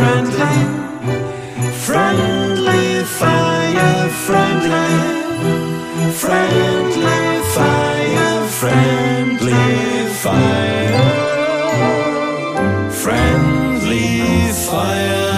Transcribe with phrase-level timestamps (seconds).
[0.00, 0.56] Friendly,
[1.86, 4.92] friendly fire, friendly,
[6.22, 7.22] friendly
[7.54, 9.66] fire, friendly
[10.24, 11.06] fire,
[13.02, 14.08] friendly
[14.68, 15.30] fire.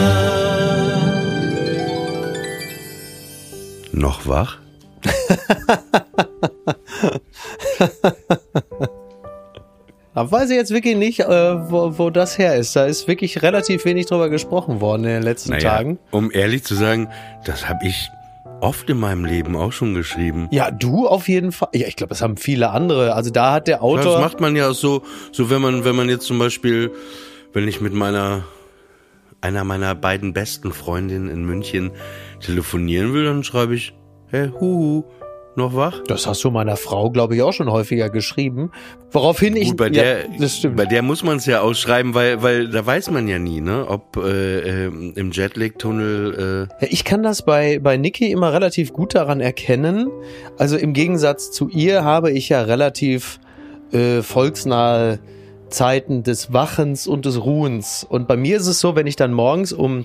[3.93, 4.61] Noch wach?
[10.31, 11.27] Weiß ich jetzt wirklich nicht, äh,
[11.71, 12.77] wo, wo das her ist.
[12.77, 15.99] Da ist wirklich relativ wenig drüber gesprochen worden in den letzten Tagen.
[16.11, 17.09] um ehrlich zu sagen,
[17.45, 18.09] das habe ich
[18.61, 20.49] oft in meinem Leben auch schon geschrieben.
[20.53, 21.71] Ja, du auf jeden Fall.
[21.75, 23.15] Ja, ich glaube, das haben viele andere.
[23.15, 24.13] Also da hat der Ja, Autor.
[24.13, 26.93] das macht man ja so, so wenn man, wenn man jetzt zum Beispiel,
[27.53, 28.45] wenn ich mit meiner,
[29.41, 31.91] einer meiner beiden besten Freundinnen in München
[32.41, 33.95] telefonieren will, dann schreibe ich,
[34.29, 35.03] hey, huhu,
[35.57, 36.01] noch wach?
[36.07, 38.71] das hast du meiner Frau, glaube ich, auch schon häufiger geschrieben.
[39.11, 39.69] Woraufhin ich.
[39.69, 40.77] Gut, bei ja, der, das stimmt.
[40.77, 43.87] bei der muss man es ja ausschreiben, weil, weil da weiß man ja nie, ne,
[43.89, 46.69] ob äh, ähm, im Jetlag-Tunnel.
[46.81, 50.11] Äh, Ja, ich kann das bei, bei Niki immer relativ gut daran erkennen.
[50.59, 53.41] Also im Gegensatz zu ihr habe ich ja relativ
[53.93, 55.19] äh, volksnahe
[55.69, 58.07] Zeiten des Wachens und des Ruhens.
[58.09, 60.05] Und bei mir ist es so, wenn ich dann morgens um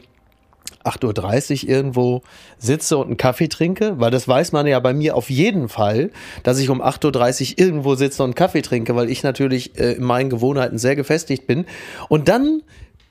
[0.87, 2.21] 8.30 Uhr irgendwo
[2.57, 6.11] sitze und einen Kaffee trinke, weil das weiß man ja bei mir auf jeden Fall,
[6.43, 9.93] dass ich um 8.30 Uhr irgendwo sitze und einen Kaffee trinke, weil ich natürlich äh,
[9.93, 11.65] in meinen Gewohnheiten sehr gefestigt bin.
[12.09, 12.61] Und dann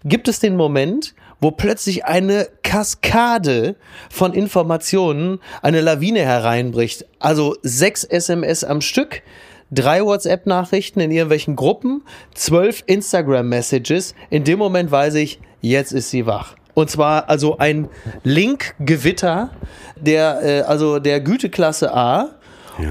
[0.04, 3.76] gibt es den Moment, wo plötzlich eine Kaskade
[4.10, 7.06] von Informationen, eine Lawine hereinbricht.
[7.18, 9.22] Also sechs SMS am Stück,
[9.70, 12.02] drei WhatsApp-Nachrichten in irgendwelchen Gruppen,
[12.34, 14.14] zwölf Instagram-Messages.
[14.30, 16.56] In dem Moment weiß ich, jetzt ist sie wach.
[16.76, 17.88] Und zwar also ein
[18.22, 19.48] Link-Gewitter
[19.98, 22.34] der, äh, also der Güteklasse A.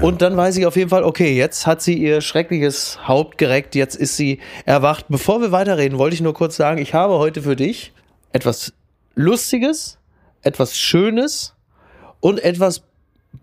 [0.02, 3.76] Und dann weiß ich auf jeden Fall, okay, jetzt hat sie ihr schreckliches Haupt gereckt,
[3.76, 5.04] jetzt ist sie erwacht.
[5.08, 7.92] Bevor wir weiterreden, wollte ich nur kurz sagen, ich habe heute für dich
[8.32, 8.72] etwas
[9.14, 9.98] Lustiges,
[10.42, 11.54] etwas Schönes
[12.18, 12.82] und etwas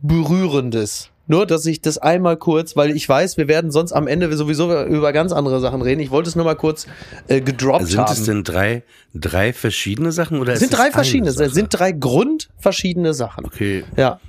[0.02, 1.13] Berührendes.
[1.34, 4.86] Nur, dass ich das einmal kurz, weil ich weiß, wir werden sonst am Ende sowieso
[4.86, 6.00] über ganz andere Sachen reden.
[6.00, 6.86] Ich wollte es nur mal kurz
[7.28, 8.14] äh, gedroppt sind haben.
[8.14, 8.84] es denn drei,
[9.16, 11.46] drei verschiedene Sachen oder sind drei verschiedene, Sache?
[11.48, 13.46] es sind drei grundverschiedene Sachen.
[13.46, 13.84] Okay.
[13.98, 14.20] Ja.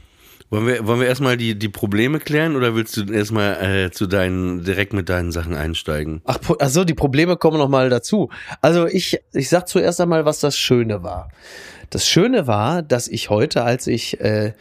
[0.48, 3.54] Wollen wir, wollen wir erstmal die, die Probleme klären oder willst du erstmal
[3.86, 6.22] äh, zu deinen, direkt mit deinen Sachen einsteigen?
[6.24, 8.30] Ach, po- ach so, die Probleme kommen noch mal dazu.
[8.62, 11.28] Also ich, ich sag zuerst einmal, was das Schöne war.
[11.90, 14.52] Das Schöne war, dass ich heute, als ich äh,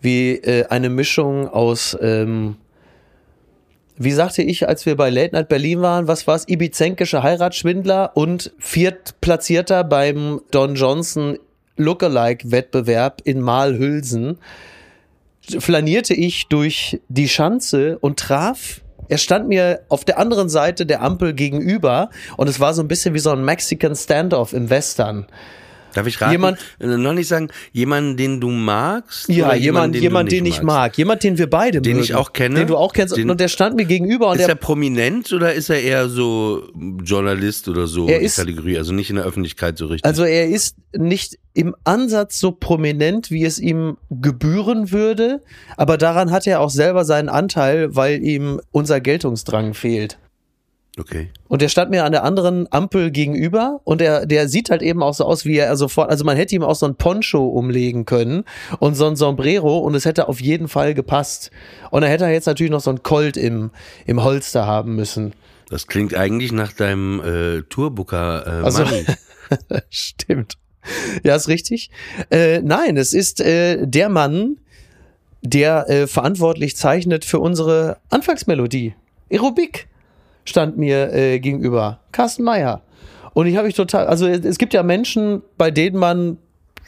[0.00, 2.56] wie äh, eine Mischung aus, ähm,
[3.96, 6.48] wie sagte ich, als wir bei Late Night Berlin waren, was war's?
[6.48, 11.38] Ibizenkische Heiratsschwindler und Viertplatzierter beim Don Johnson
[11.76, 14.38] Lookalike-Wettbewerb in Malhülsen
[15.58, 18.82] flanierte ich durch die Schanze und traf.
[19.08, 22.88] Er stand mir auf der anderen Seite der Ampel gegenüber und es war so ein
[22.88, 25.26] bisschen wie so ein Mexican Standoff im Western.
[25.94, 26.32] Darf ich raten?
[26.32, 29.28] Jemand- äh, noch nicht sagen, jemanden, den du magst?
[29.28, 32.14] Ja, oder jemand, den jemand, den ich mag, jemand, den wir beide Den mögen, ich
[32.14, 32.56] auch kenne?
[32.60, 35.52] den du auch kennst Den- und der stand mir gegenüber und Ist er prominent oder
[35.54, 36.62] ist er eher so
[37.04, 40.04] Journalist oder so Er die ist- Kategorie, also nicht in der Öffentlichkeit so richtig?
[40.04, 45.40] Also er ist nicht im Ansatz so prominent, wie es ihm gebühren würde,
[45.76, 50.18] aber daran hat er auch selber seinen Anteil, weil ihm unser Geltungsdrang fehlt.
[51.00, 51.30] Okay.
[51.48, 55.02] Und der stand mir an der anderen Ampel gegenüber und der, der sieht halt eben
[55.02, 58.04] auch so aus, wie er sofort, also man hätte ihm auch so ein Poncho umlegen
[58.04, 58.44] können
[58.78, 61.50] und so ein Sombrero und es hätte auf jeden Fall gepasst.
[61.90, 63.70] Und er hätte jetzt natürlich noch so ein Colt im,
[64.06, 65.32] im Holster haben müssen.
[65.68, 68.84] Das klingt eigentlich nach deinem äh, Tourbooker äh, Also-.
[69.90, 70.54] Stimmt.
[71.24, 71.90] Ja, ist richtig.
[72.30, 74.56] Äh, nein, es ist äh, der Mann,
[75.42, 78.94] der äh, verantwortlich zeichnet für unsere Anfangsmelodie.
[79.30, 79.89] Aerobik.
[80.50, 82.00] Stand mir äh, gegenüber.
[82.12, 82.82] Carsten Meyer.
[83.32, 86.38] Und ich habe mich total, also es gibt ja Menschen, bei denen man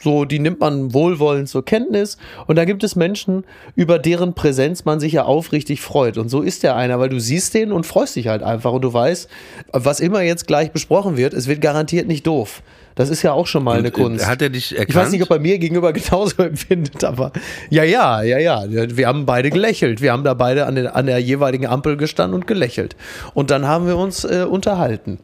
[0.03, 2.17] so, die nimmt man wohlwollend zur Kenntnis.
[2.45, 3.45] Und da gibt es Menschen,
[3.75, 6.17] über deren Präsenz man sich ja aufrichtig freut.
[6.17, 8.73] Und so ist der einer, weil du siehst den und freust dich halt einfach.
[8.73, 9.29] Und du weißt,
[9.71, 12.61] was immer jetzt gleich besprochen wird, es wird garantiert nicht doof.
[12.95, 14.27] Das ist ja auch schon mal Und, eine äh, Kunst.
[14.27, 14.89] Hat er dich erkannt?
[14.89, 17.31] Ich weiß nicht, ob er mir gegenüber genauso empfindet, aber
[17.69, 18.65] ja, ja, ja, ja.
[18.69, 20.01] Wir haben beide gelächelt.
[20.01, 22.95] Wir haben da beide an, den, an der jeweiligen Ampel gestanden und gelächelt.
[23.33, 25.19] Und dann haben wir uns äh, unterhalten.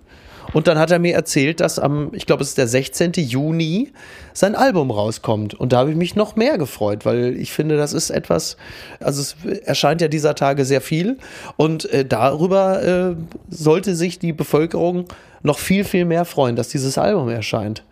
[0.54, 3.13] Und dann hat er mir erzählt, dass am, ich glaube, es ist der 16.
[3.13, 3.92] Juni,
[4.33, 5.54] sein Album rauskommt.
[5.54, 8.57] Und da habe ich mich noch mehr gefreut, weil ich finde, das ist etwas,
[9.00, 11.18] also es erscheint ja dieser Tage sehr viel.
[11.57, 13.16] Und äh, darüber äh,
[13.50, 15.06] sollte sich die Bevölkerung
[15.44, 17.83] noch viel, viel mehr freuen, dass dieses Album erscheint.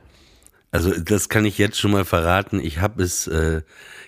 [0.71, 2.59] Also das kann ich jetzt schon mal verraten.
[2.59, 3.61] Ich habe es, äh,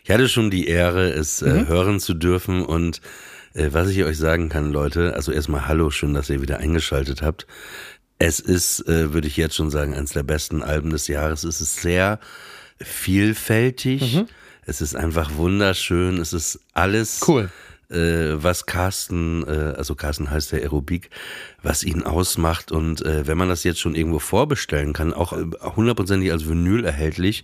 [0.03, 3.01] ich hatte schon die Ehre, es äh, hören zu dürfen und
[3.53, 7.21] äh, was ich euch sagen kann, Leute, also erstmal Hallo, schön, dass ihr wieder eingeschaltet
[7.21, 7.47] habt.
[8.19, 11.43] Es ist, äh, würde ich jetzt schon sagen, eines der besten Alben des Jahres.
[11.45, 12.19] Es ist sehr
[12.77, 14.25] vielfältig.
[14.65, 16.19] Es ist einfach wunderschön.
[16.19, 17.49] Es ist alles Cool.
[17.89, 21.09] Äh, was Carsten, äh, also Carsten heißt der Aerobik,
[21.63, 22.71] was ihn ausmacht.
[22.71, 25.45] Und äh, wenn man das jetzt schon irgendwo vorbestellen kann, auch äh,
[25.75, 27.43] hundertprozentig als Vinyl erhältlich,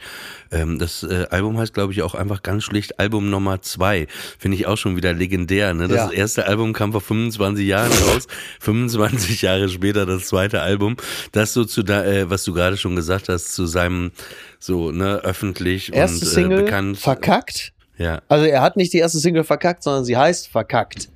[0.52, 4.08] ähm, das äh, Album heißt, glaube ich, auch einfach ganz schlicht Album Nummer zwei.
[4.38, 5.74] Finde ich auch schon wieder legendär.
[5.74, 5.88] Ne?
[5.88, 6.12] Das Ja.
[6.12, 8.28] erste Album kam vor 25 Jahren raus,
[8.60, 10.96] 25 Jahre später das zweite Album.
[11.32, 14.12] Das so zu da, äh, was du gerade schon gesagt hast, zu seinem
[14.60, 16.98] so ne öffentlich Erste und Single äh, bekannt.
[17.00, 17.72] verkackt.
[17.98, 18.22] Ja.
[18.28, 21.10] Also er hat nicht die erste Single verkackt, sondern sie heißt verkackt.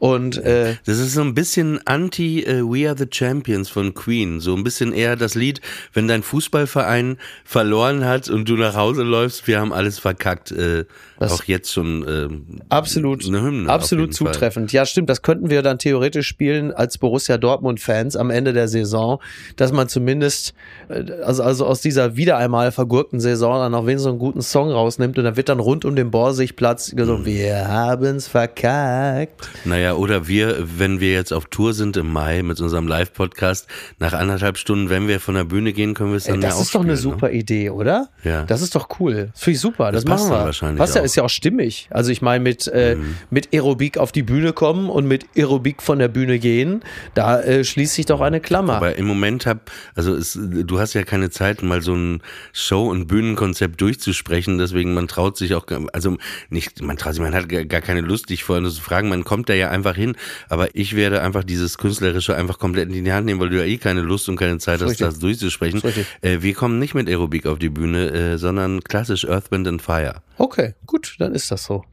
[0.00, 4.40] Und äh, Das ist so ein bisschen anti äh, We Are the Champions von Queen.
[4.40, 5.60] So ein bisschen eher das Lied,
[5.92, 10.50] wenn dein Fußballverein verloren hat und du nach Hause läufst, wir haben alles verkackt.
[10.52, 10.86] Äh,
[11.18, 12.28] auch jetzt schon äh,
[12.70, 13.68] absolut, eine Hymne.
[13.68, 14.32] absolut jeden Fall.
[14.32, 14.72] zutreffend.
[14.72, 15.10] Ja, stimmt.
[15.10, 19.20] Das könnten wir dann theoretisch spielen als Borussia Dortmund-Fans am Ende der Saison,
[19.56, 20.54] dass man zumindest,
[20.88, 24.40] äh, also, also aus dieser wieder einmal vergurkten Saison dann auch wenigstens so einen guten
[24.40, 29.46] Song rausnimmt und dann wird dann rund um den Borsigplatz gesungen, wir haben's verkackt.
[29.66, 33.66] Naja, oder wir, wenn wir jetzt auf Tour sind im Mai mit unserem Live-Podcast,
[33.98, 36.48] nach anderthalb Stunden, wenn wir von der Bühne gehen, können wir es Ey, dann ja
[36.48, 38.08] das ist doch eine spielen, super Idee, oder?
[38.24, 38.44] Ja.
[38.44, 39.30] Das ist doch cool.
[39.32, 39.92] Das finde ich super.
[39.92, 40.44] Das, Das passt machen wir.
[40.46, 41.88] wahrscheinlich Was ja ist ja auch stimmig.
[41.90, 43.16] Also ich meine, mit, äh, Mhm.
[43.30, 46.82] mit Aerobik auf die Bühne kommen und mit Aerobik von der Bühne gehen,
[47.14, 48.74] da äh, schließt sich doch eine Klammer.
[48.74, 52.22] Aber im Moment hab, also es, du hast ja keine Zeit, mal so ein
[52.52, 56.16] Show- und Bühnenkonzept durchzusprechen, deswegen man traut sich auch, also
[56.50, 59.24] nicht, man traut sich, man hat gar gar keine Lust, dich vorhin zu fragen, man
[59.24, 60.16] kommt da ja einfach hin,
[60.48, 63.64] aber ich werde einfach dieses Künstlerische einfach komplett in die Hand nehmen, weil du ja
[63.64, 65.82] eh keine Lust und keine Zeit hast, das durchzusprechen.
[66.20, 69.82] Äh, wir kommen nicht mit Aerobik auf die Bühne, äh, sondern klassisch Earth, Wind and
[69.82, 70.22] Fire.
[70.38, 71.84] Okay, gut, dann ist das so.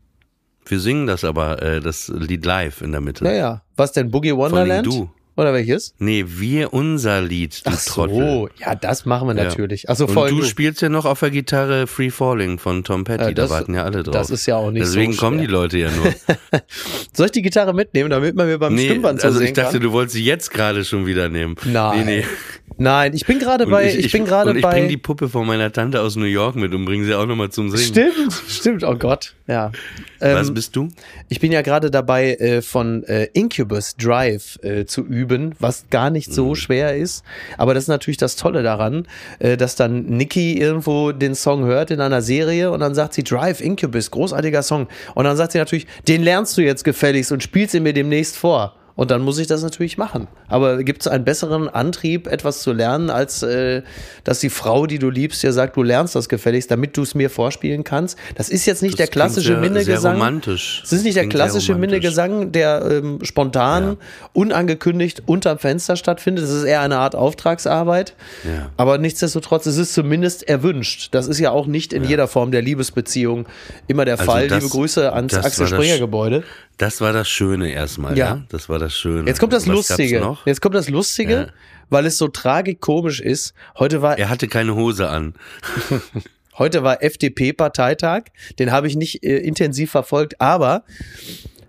[0.66, 3.24] Wir singen das aber, äh, das Lied live in der Mitte.
[3.24, 4.86] Naja, was denn Boogie Wonderland?
[4.86, 5.10] du.
[5.38, 5.94] Oder welches?
[6.00, 8.16] Nee, wir unser Lied, du Ach Trottel.
[8.16, 9.44] so, ja, das machen wir Ja.
[9.44, 9.88] natürlich.
[9.88, 10.46] Also Und voll du gut.
[10.48, 13.76] spielst ja noch auf der Gitarre Free Falling von Tom Petty, Ja, das- da warten
[13.76, 14.14] ja alle drauf.
[14.14, 15.46] das ist ja auch nicht so Deswegen kommen die.
[15.46, 16.12] Leute ja nur.
[17.14, 19.74] Soll ich die Gitarre mitnehmen, damit man mir beim nee, Stimmband so also ich dachte,
[19.74, 19.82] kann?
[19.82, 21.56] du wolltest sie jetzt gerade schon wieder nehmen.
[21.66, 22.06] Nein.
[22.06, 22.26] Nee, nee.
[22.80, 24.72] Nein, ich bin gerade bei, ich, bin gerade und ich bei.
[24.72, 27.50] bring die Puppe von meiner Tante aus New York mit und bring sie auch nochmal
[27.50, 27.84] zum Singen.
[28.14, 29.72] Stimmt, stimmt, oh Gott, ja.
[30.20, 30.88] Was Ähm, bist du?
[31.28, 36.10] ich bin ja gerade dabei, äh, von äh, Incubus Drive äh, zu üben, was gar
[36.12, 36.34] nicht Mhm.
[36.34, 37.24] so schwer ist.
[37.58, 39.08] Aber das ist natürlich das Tolle daran,
[39.40, 43.24] äh, dass dann Nikki irgendwo den Song hört in einer Serie und dann sagt sie
[43.24, 44.88] Drive Incubus, großartiger Song.
[45.16, 48.38] Und dann sagt sie natürlich, den lernst du jetzt gefälligst und spielst ihn mir demnächst
[48.38, 48.76] vor.
[48.98, 50.28] Und dann muss ich das natürlich machen.
[50.50, 53.84] Aber gibt es einen besseren Antrieb, etwas zu lernen, als äh,
[54.26, 57.16] dass die Frau, die du liebst, dir sagt, du lernst das gefälligst, damit du es
[57.16, 58.18] mir vorspielen kannst?
[58.36, 60.02] Das ist jetzt nicht Das der klassische sehr, Minnegesang.
[60.02, 60.82] Sehr romantisch.
[60.84, 61.76] Es ist nicht der klassische.
[61.76, 63.98] Minnegesang, der ähm, spontan,
[64.34, 66.44] unangekündigt unterm Fenster stattfindet.
[66.44, 68.16] Das ist eher eine Art Auftragsarbeit.
[68.44, 68.70] Ja.
[68.78, 71.10] Aber nichtsdestotrotz, es ist zumindest erwünscht.
[71.12, 73.46] Das ist ja auch nicht in jeder Form der Liebesbeziehung
[73.88, 74.48] immer der Also Fall.
[74.48, 76.44] das- Liebe Grüße ans das Axel das- Springer Gebäude.
[76.78, 78.26] Das war das Schöne erstmal, Ja.
[78.28, 78.42] ja.
[78.50, 79.28] Das war das Schöne.
[79.28, 80.38] Jetzt kommt das Was Lustige.
[80.46, 81.48] Jetzt kommt das Lustige, Ja.
[81.90, 83.54] weil es so tragikomisch ist.
[83.78, 85.34] Heute war Er hatte keine Hose an.
[86.58, 88.24] Heute war FDP-Parteitag,
[88.58, 90.84] den habe ich nicht äh, intensiv verfolgt, aber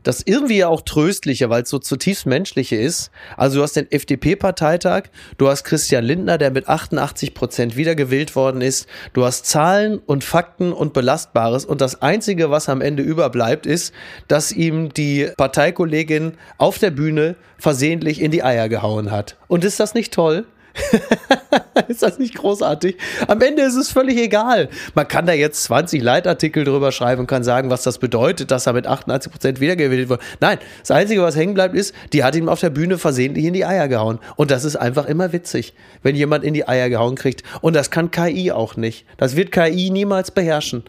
[0.09, 3.11] das irgendwie ja auch tröstliche, weil es so zutiefst menschliche ist.
[3.37, 8.63] Also du hast den FDP-Parteitag, du hast Christian Lindner, der mit 88 Prozent wiedergewählt worden
[8.63, 13.67] ist, du hast Zahlen und Fakten und Belastbares und das Einzige, was am Ende überbleibt,
[13.67, 13.93] ist,
[14.29, 19.37] dass ihm die Parteikollegin auf der Bühne versehentlich in die Eier gehauen hat.
[19.47, 20.47] Und ist das nicht toll?
[21.89, 22.97] ist das nicht großartig?
[23.27, 24.69] Am Ende ist es völlig egal.
[24.95, 28.67] Man kann da jetzt 20 Leitartikel drüber schreiben und kann sagen, was das bedeutet, dass
[28.67, 30.23] er mit 88 Prozent wiedergewählt wurde.
[30.41, 33.55] Nein, das Einzige, was hängen bleibt, ist, die hat ihm auf der Bühne versehentlich in
[33.55, 34.19] die Eier gehauen.
[34.37, 37.43] Und das ist einfach immer witzig, wenn jemand in die Eier gehauen kriegt.
[37.61, 39.07] Und das kann KI auch nicht.
[39.17, 40.85] Das wird KI niemals beherrschen.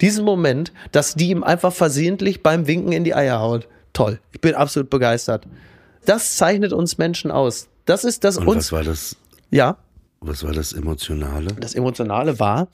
[0.00, 3.66] Diesen Moment, dass die ihm einfach versehentlich beim Winken in die Eier haut.
[3.92, 4.20] Toll.
[4.32, 5.44] Ich bin absolut begeistert.
[6.04, 7.68] Das zeichnet uns Menschen aus.
[7.86, 8.66] Das ist das Und uns.
[8.66, 9.16] was war das?
[9.50, 9.78] Ja.
[10.20, 11.52] Was war das Emotionale?
[11.60, 12.68] Das Emotionale war,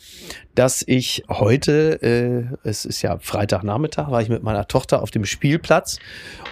[0.55, 5.25] dass ich heute, äh, es ist ja Freitagnachmittag, war ich mit meiner Tochter auf dem
[5.25, 5.99] Spielplatz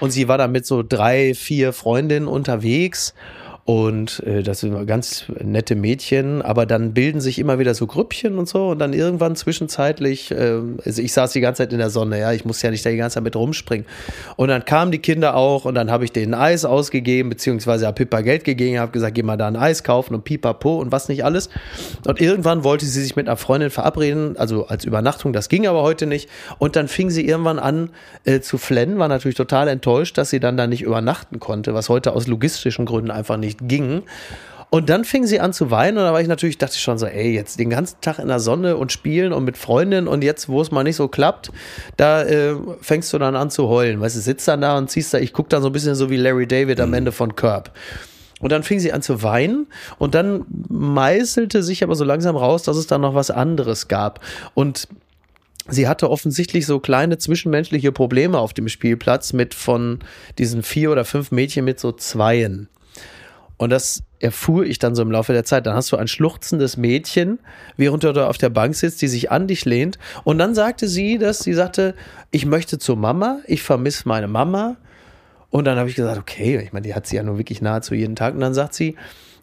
[0.01, 3.15] und sie war da mit so drei, vier Freundinnen unterwegs.
[3.65, 8.39] Und äh, das sind ganz nette Mädchen, aber dann bilden sich immer wieder so Grüppchen
[8.39, 8.69] und so.
[8.69, 12.33] Und dann irgendwann zwischenzeitlich, äh, also ich saß die ganze Zeit in der Sonne, ja,
[12.33, 13.87] ich musste ja nicht da die ganze Zeit mit rumspringen.
[14.37, 17.97] Und dann kamen die Kinder auch und dann habe ich denen Eis ausgegeben, beziehungsweise habe
[17.97, 21.09] Pippa Geld gegeben, habe gesagt, geh mal da ein Eis kaufen und pipapo und was
[21.09, 21.51] nicht alles.
[22.07, 25.83] Und irgendwann wollte sie sich mit einer Freundin verabreden, also als Übernachtung, das ging aber
[25.83, 26.29] heute nicht.
[26.59, 27.91] Und dann fing sie irgendwann an
[28.25, 31.89] äh, zu flennen, war natürlich total enttäuscht, dass sie dann da nicht übernachten konnte, was
[31.89, 34.03] heute aus logistischen Gründen einfach nicht ging.
[34.71, 36.97] Und dann fing sie an zu weinen und da war ich natürlich, dachte ich schon
[36.97, 40.23] so, ey, jetzt den ganzen Tag in der Sonne und spielen und mit Freundinnen und
[40.23, 41.51] jetzt, wo es mal nicht so klappt,
[41.97, 44.01] da äh, fängst du dann an zu heulen.
[44.01, 46.09] Weißt du, sitzt dann da und ziehst da, ich gucke dann so ein bisschen so
[46.09, 47.73] wie Larry David am Ende von Curb.
[48.39, 49.67] Und dann fing sie an zu weinen
[49.99, 54.21] und dann meißelte sich aber so langsam raus, dass es da noch was anderes gab.
[54.55, 54.87] Und
[55.69, 59.99] sie hatte offensichtlich so kleine zwischenmenschliche Probleme auf dem Spielplatz mit von
[60.39, 62.69] diesen vier oder fünf Mädchen mit so Zweien.
[63.61, 65.67] Und das erfuhr ich dann so im Laufe der Zeit.
[65.67, 67.39] Dann hast du ein schluchzendes Mädchen,
[67.77, 69.99] während du da auf der Bank sitzt, die sich an dich lehnt.
[70.25, 71.95] Und dann sagte sie, dass sie sagte,
[72.31, 74.79] ich möchte zur Mama, ich vermisse meine Mama.
[75.51, 77.95] Und dann habe ich gesagt, okay, ich meine, die hat sie ja nur wirklich nahezu
[77.95, 78.33] jeden Tag.
[78.33, 78.97] Und dann sagt sie,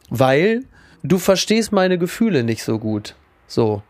[0.09, 0.63] weil
[1.03, 3.13] du verstehst meine Gefühle nicht so gut.
[3.45, 3.83] So.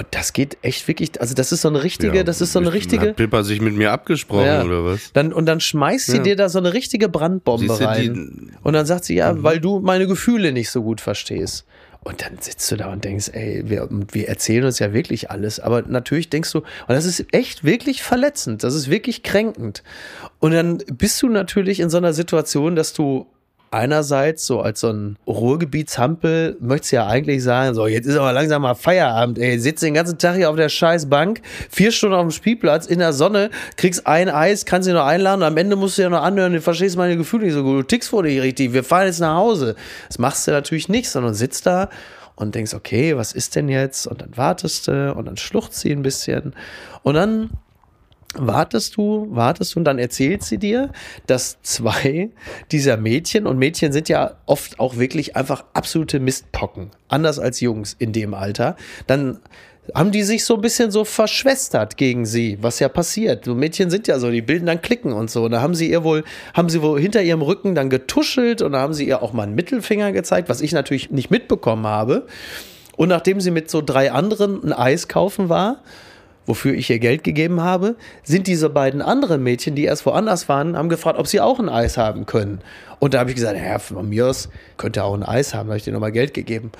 [0.00, 2.58] Und das geht echt wirklich, also das ist so eine richtige, Ja, das ist so
[2.58, 3.08] eine richtige.
[3.10, 4.64] Hat Pippa sich mit mir abgesprochen Ja.
[4.64, 5.12] oder was?
[5.12, 6.22] Dann, und dann schmeißt sie Ja.
[6.22, 8.56] dir da so eine richtige Brandbombe rein.
[8.62, 9.42] und dann sagt sie, ja, Mhm.
[9.42, 11.66] weil du meine Gefühle nicht so gut verstehst.
[12.02, 15.60] Und dann sitzt du da und denkst, ey, wir, wir erzählen uns ja wirklich alles.
[15.60, 18.64] Aber natürlich denkst du, und das ist echt wirklich verletzend.
[18.64, 19.82] Das ist wirklich kränkend.
[20.38, 23.26] Und dann bist du natürlich in so einer Situation, dass du
[23.70, 28.32] einerseits so als so ein Ruhrgebietshampel möchtest du ja eigentlich sagen, so jetzt ist aber
[28.32, 32.16] langsam mal Feierabend, ey, sitzt den ganzen Tag hier auf der scheiß Bank, vier Stunden
[32.16, 35.56] auf dem Spielplatz in der Sonne, kriegst ein Eis, kannst sie noch einladen und am
[35.56, 38.10] Ende musst du ja noch anhören, du verstehst meine Gefühle nicht so gut, du tickst
[38.10, 39.76] vor dich richtig, wir fahren jetzt nach Hause.
[40.08, 41.90] Das machst du natürlich nicht, sondern sitzt da
[42.34, 44.06] und denkst, okay, was ist denn jetzt?
[44.06, 46.54] Und dann wartest du und dann schluchzt sie ein bisschen
[47.02, 47.50] und dann
[48.36, 50.90] wartest du, wartest du und dann erzählt sie dir,
[51.26, 52.30] dass zwei
[52.70, 57.96] dieser Mädchen, und Mädchen sind ja oft auch wirklich einfach absolute Mistpocken, anders als Jungs
[57.98, 59.40] in dem Alter, dann
[59.94, 63.44] haben die sich so ein bisschen so verschwestert gegen sie, was ja passiert.
[63.44, 65.44] So Mädchen sind ja so, die bilden dann Klicken und so.
[65.44, 66.22] Und da haben sie ihr wohl,
[66.54, 69.44] haben sie wohl hinter ihrem Rücken dann getuschelt und da haben sie ihr auch mal
[69.44, 72.26] einen Mittelfinger gezeigt, was ich natürlich nicht mitbekommen habe.
[72.96, 75.82] Und nachdem sie mit so drei anderen ein Eis kaufen war,
[76.46, 80.76] wofür ich ihr Geld gegeben habe, sind diese beiden anderen Mädchen, die erst woanders waren,
[80.76, 82.60] haben gefragt, ob sie auch ein Eis haben können.
[82.98, 85.72] Und da habe ich gesagt, ja, von mir aus könnte auch ein Eis haben, da
[85.72, 86.72] habe ich dir nochmal Geld gegeben.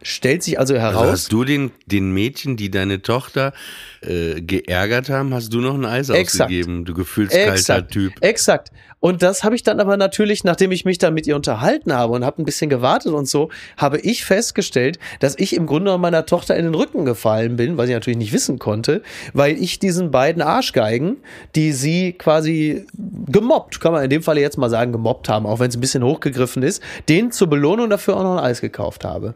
[0.00, 3.52] Stellt sich also Also heraus, hast du den, den Mädchen, die deine Tochter
[4.00, 6.42] äh, geärgert haben, hast du noch ein Eis Exakt.
[6.50, 7.90] ausgegeben, du gefühlskalter Exakt.
[7.92, 8.12] Typ.
[8.20, 8.70] Exakt.
[9.00, 12.12] Und das habe ich dann aber natürlich, nachdem ich mich dann mit ihr unterhalten habe
[12.14, 16.26] und habe ein bisschen gewartet und so, habe ich festgestellt, dass ich im Grunde meiner
[16.26, 19.02] Tochter in den Rücken gefallen bin, was ich natürlich nicht wissen konnte,
[19.32, 21.18] weil ich diesen beiden Arschgeigen,
[21.54, 22.86] die sie quasi
[23.26, 25.80] gemobbt, kann man in dem Falle jetzt mal sagen, gemobbt haben, auch wenn es ein
[25.80, 29.34] bisschen hochgegriffen ist, denen zur Belohnung dafür auch noch ein Eis gekauft habe.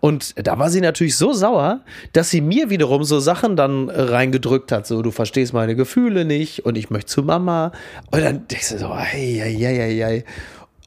[0.00, 1.80] Und da war sie natürlich so sauer,
[2.12, 6.64] dass sie mir wiederum so Sachen dann reingedrückt hat, so du verstehst meine Gefühle nicht
[6.64, 7.72] und ich möchte zu Mama.
[8.10, 10.24] Und dann denkst du so, ei, ei, ei, ei, ei.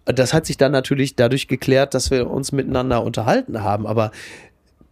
[0.05, 3.85] Das hat sich dann natürlich dadurch geklärt, dass wir uns miteinander unterhalten haben.
[3.85, 4.11] Aber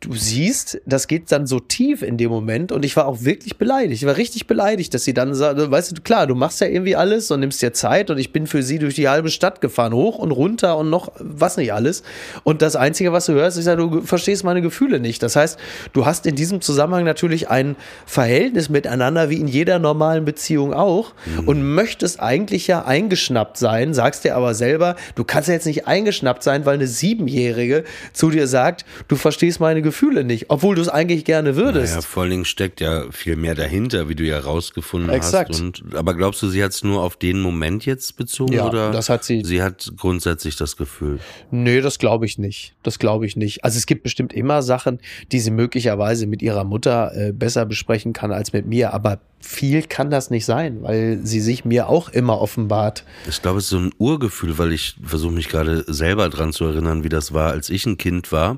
[0.06, 3.58] du siehst, das geht dann so tief in dem Moment und ich war auch wirklich
[3.58, 4.04] beleidigt.
[4.04, 6.96] Ich war richtig beleidigt, dass sie dann sagt, weißt du, klar, du machst ja irgendwie
[6.96, 9.94] alles und nimmst dir Zeit und ich bin für sie durch die halbe Stadt gefahren,
[9.94, 12.04] hoch und runter und noch was nicht alles.
[12.44, 15.24] Und das Einzige, was du hörst, ist ja, du verstehst meine Gefühle nicht.
[15.24, 15.58] Das heißt,
[15.94, 21.14] du hast in diesem Zusammenhang natürlich ein Verhältnis miteinander, wie in jeder normalen Beziehung auch
[21.46, 25.88] und möchtest eigentlich ja eingeschnappt sein, sagst dir aber selber, du kannst ja jetzt nicht
[25.88, 30.76] eingeschnappt sein, weil eine Siebenjährige zu dir sagt, du verstehst meine Gefühle Gefühle nicht, obwohl
[30.76, 31.94] du es eigentlich gerne würdest.
[31.94, 35.52] Naja, vor allen Dingen steckt ja viel mehr dahinter, wie du ja rausgefunden Exakt.
[35.52, 35.62] hast.
[35.62, 38.52] Und, aber glaubst du, sie hat es nur auf den Moment jetzt bezogen?
[38.54, 41.20] Ja, oder das hat sie- Sie hat grundsätzlich das Gefühl.
[41.50, 42.76] Nee, das glaube ich nicht.
[42.84, 43.64] Das glaube ich nicht.
[43.64, 45.00] Also es gibt bestimmt immer Sachen,
[45.32, 49.84] die sie möglicherweise mit ihrer Mutter äh, besser besprechen kann als mit mir, aber viel
[49.84, 53.06] kann das nicht sein, weil sie sich mir auch immer offenbart.
[53.30, 56.66] Ich glaube, es ist so ein Urgefühl, weil ich versuche mich gerade selber dran zu
[56.66, 58.58] erinnern, wie das war, als ich ein Kind war.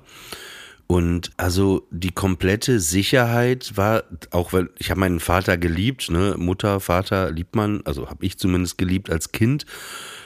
[0.87, 6.79] Und also die komplette Sicherheit war, auch weil ich habe meinen Vater geliebt, ne, Mutter,
[6.79, 9.65] Vater liebt man, also habe ich zumindest geliebt als Kind,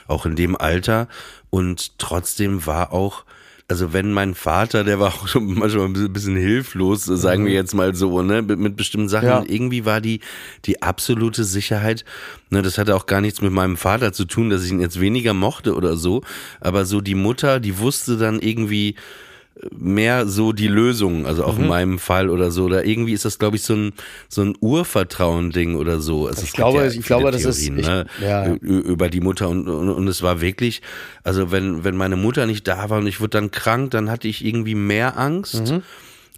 [0.06, 1.08] auch in dem Alter.
[1.50, 3.24] Und trotzdem war auch,
[3.66, 7.74] also wenn mein Vater, der war auch schon manchmal ein bisschen hilflos, sagen wir jetzt
[7.74, 9.26] mal so, ne, mit, mit bestimmten Sachen.
[9.26, 9.44] Ja.
[9.44, 10.20] Irgendwie war die,
[10.64, 12.04] die absolute Sicherheit,
[12.50, 15.00] ne, das hatte auch gar nichts mit meinem Vater zu tun, dass ich ihn jetzt
[15.00, 16.22] weniger mochte oder so.
[16.60, 18.94] Aber so die Mutter, die wusste dann irgendwie,
[19.70, 21.48] mehr so die Lösung, also Mhm.
[21.48, 22.64] auch in meinem Fall oder so.
[22.64, 23.92] Oder irgendwie ist das, glaube ich, so ein,
[24.28, 26.26] so ein Urvertrauen-Ding oder so.
[26.26, 28.52] Also Ich glaube- ja ich glaube, das ist- Theorien, ich- ne, ja.
[28.54, 30.82] über die Mutter und, und, und es war wirklich,
[31.22, 34.28] also wenn, wenn meine Mutter nicht da war und ich wurde dann krank, dann hatte
[34.28, 35.70] ich irgendwie mehr Angst.
[35.70, 35.82] Mhm.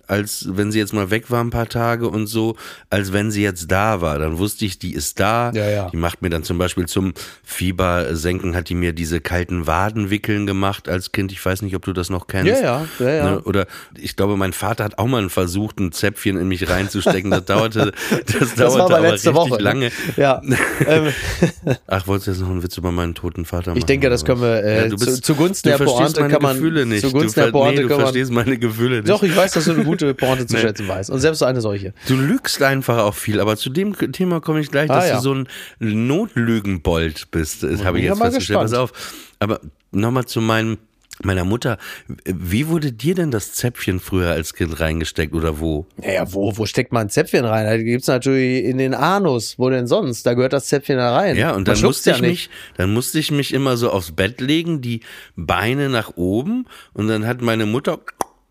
[0.07, 2.57] Als wenn sie jetzt mal weg war ein paar Tage und so,
[2.91, 4.19] als wenn sie jetzt da war.
[4.19, 5.51] Dann wusste ich, die ist da.
[5.55, 5.91] Ja, ja.
[5.91, 10.89] Die macht mir dann zum Beispiel zum Fiebersenken, hat die mir diese kalten Wadenwickeln gemacht
[10.89, 11.33] als Kind.
[11.33, 12.53] Ich weiß nicht, ob du das noch kennst.
[12.53, 13.31] Ja, ja, ja, ja.
[13.33, 13.41] Ne?
[13.43, 17.31] Oder ich glaube, mein Vater hat auch mal versucht, ein Zäpfchen in mich reinzustecken.
[17.31, 19.63] Das dauerte, das dauerte Das war aber richtig Woche.
[19.63, 19.91] lange.
[20.17, 20.43] Ja.
[20.87, 21.09] ähm,
[21.87, 23.79] Ach, wolltest du jetzt noch einen Witz über meinen toten Vater machen?
[23.79, 26.57] ich denke, das können wir äh, Ja, bist- zu, zugunsten du der Pointe kann man
[26.57, 27.01] Gefühle nicht.
[27.01, 29.09] zugunsten du, der Pointe nee, du kann man verstehst meine Gefühle nicht.
[29.09, 31.61] Doch, ich weiß, dass du eine gute Pointe zu schätzen weißt und selbst so eine
[31.61, 31.93] solche.
[32.09, 35.17] Du lügst einfach auch viel, aber zu dem Thema komme ich gleich, Ah, dass ja.
[35.17, 35.49] du so ein
[35.79, 37.63] Notlügenbold bist.
[37.63, 38.61] Das habe ich jetzt festgestellt.
[38.61, 38.93] Pass auf.
[39.39, 39.61] Aber
[39.93, 40.79] nochmal zu meinem,
[41.23, 41.79] meiner Mutter.
[42.25, 45.87] Wie wurde dir denn das Zäpfchen früher als Kind reingesteckt oder wo?
[45.97, 47.67] Naja, wo, wo steckt man ein Zäpfchen rein?
[47.67, 49.55] Da gibt's natürlich in den Anus.
[49.59, 50.25] Wo denn sonst?
[50.27, 51.37] Da gehört das Zäpfchen da rein.
[51.37, 54.41] Ja, und dann musste ja ich mich, dann musste ich mich immer so aufs Bett
[54.41, 55.01] legen, die
[55.37, 58.01] Beine nach oben und dann hat meine Mutter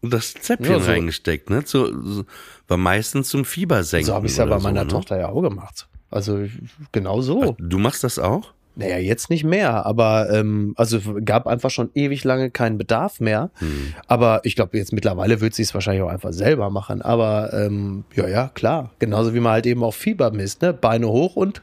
[0.04, 0.92] das Zäpfchen Ja, so.
[0.92, 1.64] reingesteckt, ne?
[1.64, 2.26] Zu, so,
[2.68, 4.08] war meistens zum Fiebersenken.
[4.08, 4.92] So habe ich es ja bei oder meiner so, ne?
[4.92, 5.88] Tochter ja auch gemacht.
[6.12, 6.46] Also
[6.92, 7.56] genau so.
[7.60, 8.54] Du machst das auch?
[8.76, 13.52] Naja, jetzt nicht mehr, aber ähm, also gab einfach schon ewig lange keinen Bedarf mehr.
[13.56, 13.94] Hm.
[14.08, 17.04] Aber ich glaube, jetzt mittlerweile wird sie es wahrscheinlich auch einfach selber machen.
[17.04, 18.92] Aber ähm, ja, ja, klar.
[18.98, 20.74] Genauso wie man halt eben auch Fieber misst, ne?
[20.74, 21.62] Beine hoch und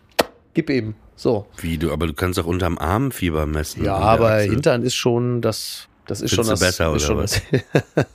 [0.54, 0.94] gib eben.
[1.16, 1.46] So.
[1.58, 3.84] Wie du, aber du kannst auch unterm Arm Fieber messen.
[3.84, 4.52] Ja, aber Achsel.
[4.52, 5.88] Hintern ist schon das.
[6.06, 6.60] Das ist Findest schon das.
[6.60, 7.42] besser, ist oder schon was?
[7.94, 8.06] das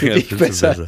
[0.02, 0.86] Ja, nicht du besser.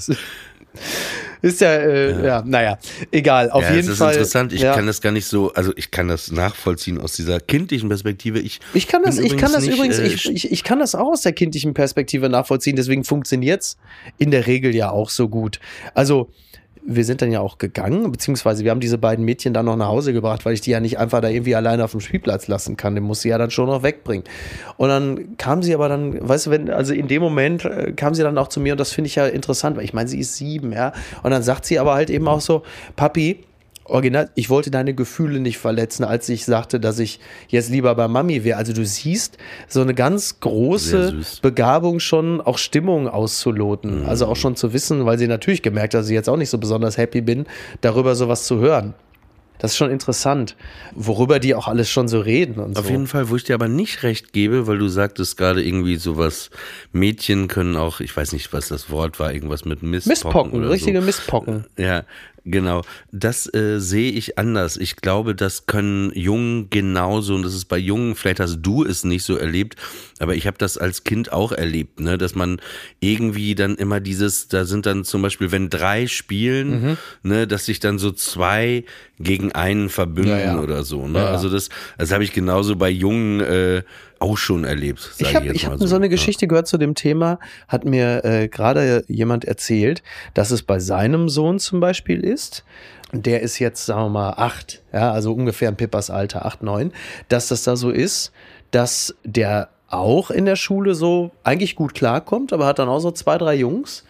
[1.42, 2.42] Ist ja, äh, ja.
[2.46, 2.78] naja,
[3.10, 3.50] egal.
[3.50, 4.12] Auf ja, jeden es ist Fall.
[4.12, 4.52] interessant.
[4.52, 4.74] Ich ja.
[4.74, 8.38] kann das gar nicht so, also ich kann das nachvollziehen aus dieser kindlichen Perspektive.
[8.38, 10.94] Ich, Ich kann das, ich kann das nicht, übrigens, äh, ich, ich, ich kann das
[10.94, 13.76] auch aus der kindlichen Perspektive nachvollziehen, deswegen funktioniert's
[14.18, 15.58] in der Regel ja auch so gut.
[15.94, 16.30] Also,
[16.84, 19.86] wir sind dann ja auch gegangen, beziehungsweise wir haben diese beiden Mädchen dann noch nach
[19.86, 22.76] Hause gebracht, weil ich die ja nicht einfach da irgendwie alleine auf dem Spielplatz lassen
[22.76, 22.94] kann.
[22.94, 24.24] Den muss sie ja dann schon noch wegbringen.
[24.76, 28.14] Und dann kam sie aber dann, weißt du, wenn, also in dem Moment äh, kam
[28.14, 30.18] sie dann auch zu mir und das finde ich ja interessant, weil ich meine, sie
[30.18, 30.92] ist sieben, ja.
[31.22, 32.62] Und dann sagt sie aber halt eben auch so,
[32.96, 33.44] Papi,
[33.92, 38.08] Original, ich wollte deine Gefühle nicht verletzen, als ich sagte, dass ich jetzt lieber bei
[38.08, 38.56] Mami wäre.
[38.56, 41.14] Also du siehst so eine ganz große.
[41.42, 44.00] Begabung schon, auch Stimmung auszuloten.
[44.00, 44.08] Mhm.
[44.08, 46.50] Also auch schon zu wissen, weil sie natürlich gemerkt hat, dass ich jetzt auch nicht
[46.50, 47.46] so besonders happy bin,
[47.80, 48.94] darüber sowas zu hören.
[49.62, 50.56] Das ist schon interessant,
[50.92, 52.90] worüber die auch alles schon so reden und Auf so.
[52.90, 56.50] jeden Fall, wo ich dir aber nicht recht gebe, weil du sagtest gerade irgendwie sowas,
[56.90, 59.84] Mädchen können auch, ich weiß nicht, was das Wort war, irgendwas mit.
[59.84, 61.06] Mistpocken, oder richtige so.
[61.06, 61.64] Mistpocken.
[61.78, 62.02] Ja,
[62.44, 62.82] genau.
[63.12, 64.76] Das äh, sehe ich anders.
[64.76, 69.04] Ich glaube, das können Jungen genauso und das ist bei Jungen, vielleicht hast du es
[69.04, 69.76] nicht so erlebt,
[70.18, 72.60] aber ich habe das als Kind auch erlebt, ne, dass man
[73.00, 76.96] irgendwie dann immer dieses, da sind dann zum Beispiel, wenn drei spielen, Mhm.
[77.22, 78.84] ne, dass sich dann so zwei
[79.18, 80.60] gegen einen verbünden Ja, ja.
[80.60, 81.20] oder so, ne?
[81.20, 81.26] Ja.
[81.26, 83.82] Also das, das habe ich genauso bei Jungen äh,
[84.22, 85.12] auch schon erlebt.
[85.18, 86.10] Ich habe hab so eine Ja.
[86.10, 90.02] Geschichte gehört zu dem Thema, hat mir äh, gerade jemand erzählt,
[90.34, 92.64] dass es bei seinem Sohn zum Beispiel ist.
[93.12, 96.92] Der ist jetzt, sagen wir mal, acht, ja, also ungefähr ein Pippas Alter, acht, neun,
[97.28, 98.32] dass das da so ist,
[98.70, 103.10] dass der auch in der Schule so eigentlich gut klarkommt, aber hat dann auch so
[103.10, 104.04] zwei, drei Jungs,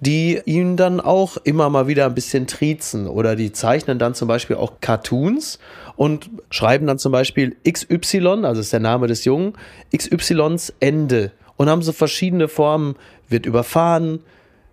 [0.00, 3.06] die ihn dann auch immer mal wieder ein bisschen triezen.
[3.06, 5.58] Oder die zeichnen dann zum Beispiel auch Cartoons
[5.96, 9.54] und schreiben dann zum Beispiel XY, also ist der Name des Jungen,
[9.96, 11.32] XYs Ende.
[11.56, 12.96] Und haben so verschiedene Formen,
[13.28, 14.20] wird überfahren,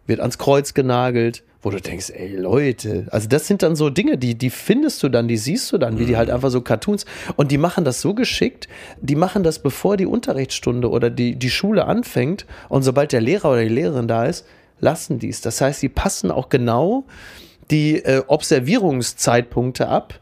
[0.06, 4.18] wird ans Kreuz genagelt, wo du denkst, ey Leute, also das sind dann so Dinge,
[4.18, 7.06] die, die findest du dann, die siehst du dann, wie die halt einfach so Cartoons.
[7.38, 8.68] Und die machen das so geschickt,
[9.00, 12.46] die machen das bevor die Unterrichtsstunde oder die, die Schule anfängt.
[12.68, 14.46] Und sobald der Lehrer oder die Lehrerin da ist,
[14.80, 15.42] lassen dies.
[15.42, 17.06] Das heißt, sie passen auch genau
[17.72, 20.20] die äh, Observierungszeitpunkte ab,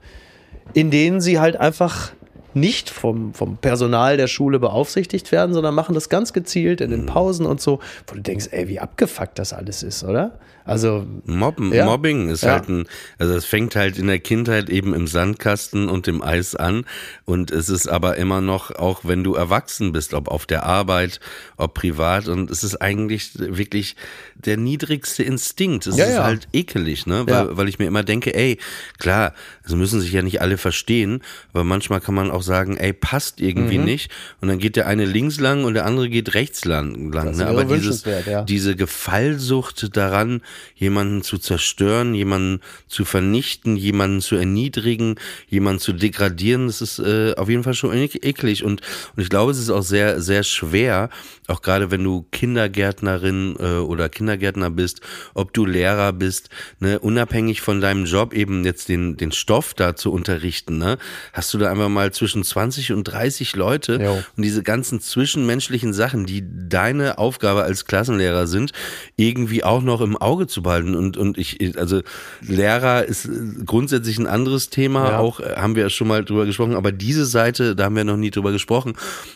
[0.73, 2.11] in denen sie halt einfach
[2.53, 7.05] nicht vom, vom Personal der Schule beaufsichtigt werden, sondern machen das ganz gezielt in den
[7.05, 10.37] Pausen und so, wo du denkst, ey, wie abgefuckt das alles ist, oder?
[10.65, 11.85] Also Mobben, ja.
[11.85, 12.51] Mobbing ist Ja.
[12.53, 12.85] halt ein,
[13.17, 16.85] also es fängt halt in der Kindheit eben im Sandkasten und im Eis an
[17.25, 21.19] und es ist aber immer noch, auch wenn du erwachsen bist, ob auf der Arbeit,
[21.57, 23.95] ob privat und es ist eigentlich wirklich
[24.35, 25.87] der niedrigste Instinkt.
[25.87, 27.25] Es Ja, ist halt ekelig, ne?
[27.27, 28.57] Weil, weil ich mir immer denke, ey,
[28.99, 31.21] klar, es müssen sich ja nicht alle verstehen,
[31.53, 33.83] aber manchmal kann man auch sagen, ey, passt irgendwie Mhm.
[33.85, 37.11] nicht und dann geht der eine links lang und der andere geht rechts lang.
[37.11, 37.47] lang ne?
[37.47, 38.03] Aber dieses,
[38.47, 40.41] diese Gefallsucht daran,
[40.75, 45.15] jemanden zu zerstören, jemanden zu vernichten, jemanden zu erniedrigen,
[45.47, 48.63] jemanden zu degradieren, das ist äh, auf jeden Fall schon ek- eklig.
[48.63, 48.81] Und,
[49.15, 51.09] und ich glaube, es ist auch sehr, sehr schwer,
[51.47, 55.01] auch gerade wenn du Kindergärtnerin äh, oder Kindergärtner bist,
[55.33, 59.95] ob du Lehrer bist, ne, unabhängig von deinem Job eben jetzt den, den Stoff da
[59.95, 60.97] zu unterrichten, ne,
[61.33, 64.23] hast du da einfach mal zwischen 20 und 30 Leute Jo.
[64.37, 68.71] und diese ganzen zwischenmenschlichen Sachen, die deine Aufgabe als Klassenlehrer sind,
[69.17, 70.95] irgendwie auch noch im Auge zu behalten.
[70.95, 72.01] Und, und ich, also
[72.41, 73.29] Lehrer ist
[73.65, 75.19] grundsätzlich ein anderes Thema, Ja.
[75.19, 78.17] auch äh, haben wir schon mal drüber gesprochen, aber diese Seite, da haben wir noch
[78.17, 78.93] nie drüber gesprochen.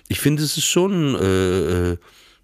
[0.08, 1.98] Ich finde, es ist schon äh, äh,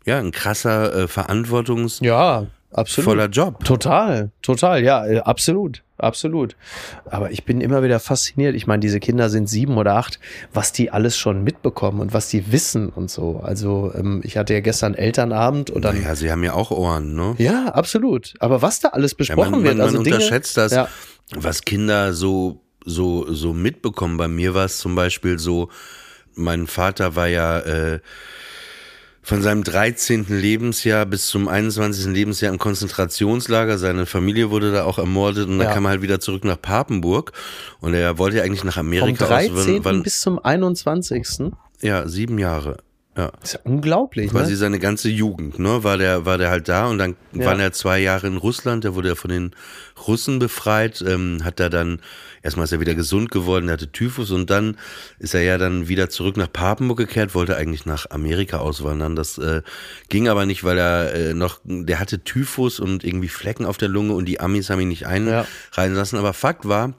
[0.05, 3.35] ja ein krasser äh, verantwortungsvoller ja, absolut.
[3.35, 3.63] Job.
[3.63, 6.55] Total, total, ja, äh, absolut, absolut.
[7.05, 8.55] Aber ich bin immer wieder fasziniert.
[8.55, 10.19] Ich meine, diese Kinder sind sieben oder acht,
[10.53, 13.39] was die alles schon mitbekommen und was die wissen und so.
[13.43, 15.99] Also ähm, ich hatte ja gestern Elternabend und dann.
[15.99, 17.35] Naja, sie haben ja auch Ohren, ne?
[17.37, 18.33] Ja, absolut.
[18.39, 20.87] Aber was da alles Ja, besprochen man, wird, man, also man Dinge, unterschätzt das, Ja.
[21.35, 24.17] was Kinder so, so, so mitbekommen.
[24.17, 25.69] Bei mir war es zum Beispiel so,
[26.33, 27.99] mein Vater war ja äh,
[29.23, 30.25] von seinem 13.
[30.29, 32.07] Lebensjahr bis zum 21.
[32.07, 33.77] Lebensjahr im Konzentrationslager.
[33.77, 35.73] Seine Familie wurde da auch ermordet und dann Ja.
[35.73, 37.31] kam er halt wieder zurück nach Papenburg.
[37.79, 39.77] Und er wollte ja eigentlich nach Vom Amerika 13.
[39.79, 39.85] aus.
[39.85, 41.51] Wann, bis zum 21.
[41.81, 42.77] ja, sieben Jahre.
[43.17, 43.29] Ja.
[43.41, 44.57] Das ist ja unglaublich, Quasi ne?
[44.57, 47.45] seine ganze Jugend, ne, war der, war der halt da und dann Ja.
[47.45, 49.51] waren er zwei Jahre in Russland, der wurde ja von den
[50.07, 51.99] Russen befreit, ähm, hat er dann,
[52.41, 54.77] erstmal ist er wieder gesund geworden, der hatte Typhus und dann
[55.19, 59.37] ist er ja dann wieder zurück nach Papenburg gekehrt, wollte eigentlich nach Amerika auswandern, das
[59.37, 59.61] äh,
[60.07, 63.89] ging aber nicht, weil er äh, noch, der hatte Typhus und irgendwie Flecken auf der
[63.89, 65.45] Lunge und die Amis haben ihn nicht einreisen
[65.75, 65.99] Ja.
[65.99, 66.93] lassen, aber Fakt war,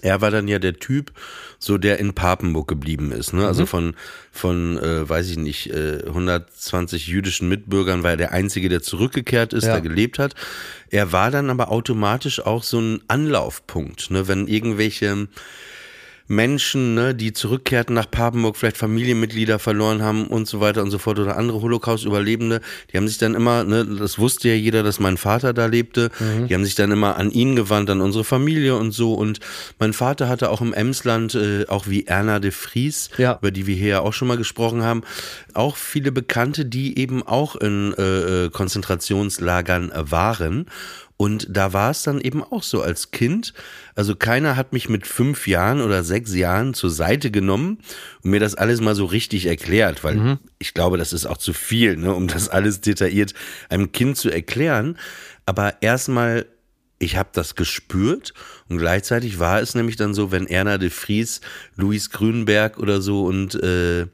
[0.00, 1.12] er war dann ja der Typ,
[1.58, 3.34] so der in Papenburg geblieben ist.
[3.34, 3.42] Ne?
[3.42, 3.46] Mhm.
[3.46, 3.94] Also von,
[4.30, 9.52] von äh, weiß ich nicht, äh, 120 jüdischen Mitbürgern war er der Einzige, der zurückgekehrt
[9.52, 9.72] ist, Ja.
[9.74, 10.34] der gelebt hat.
[10.88, 14.10] Er war dann aber automatisch auch so ein Anlaufpunkt.
[14.10, 14.28] Ne?
[14.28, 15.28] Wenn irgendwelche
[16.32, 20.98] Menschen, ne, die zurückkehrten nach Papenburg, vielleicht Familienmitglieder verloren haben und so weiter und so
[20.98, 24.98] fort oder andere Holocaust-Überlebende, die haben sich dann immer, ne, das wusste ja jeder, dass
[24.98, 26.48] mein Vater da lebte, Mhm.
[26.48, 29.40] die haben sich dann immer an ihn gewandt, an unsere Familie und so und
[29.78, 33.36] mein Vater hatte auch im Emsland, äh, auch wie Erna de Vries, Ja.
[33.38, 35.02] über die wir hier ja auch schon mal gesprochen haben,
[35.52, 40.66] auch viele Bekannte, die eben auch in äh, äh, Konzentrationslagern waren
[41.16, 43.54] und da war es dann eben auch so als Kind.
[43.94, 47.78] Also keiner hat mich mit fünf Jahren oder sechs Jahren zur Seite genommen
[48.22, 51.52] und mir das alles mal so richtig erklärt, weil ich glaube, das ist auch zu
[51.52, 53.34] viel, ne, um das alles detailliert
[53.68, 54.98] einem Kind zu erklären.
[55.46, 56.46] Aber erstmal
[57.02, 58.32] ich habe das gespürt
[58.68, 61.40] und gleichzeitig war es nämlich dann so, wenn Erna de Vries,
[61.76, 64.06] Luis Grünberg oder so und äh,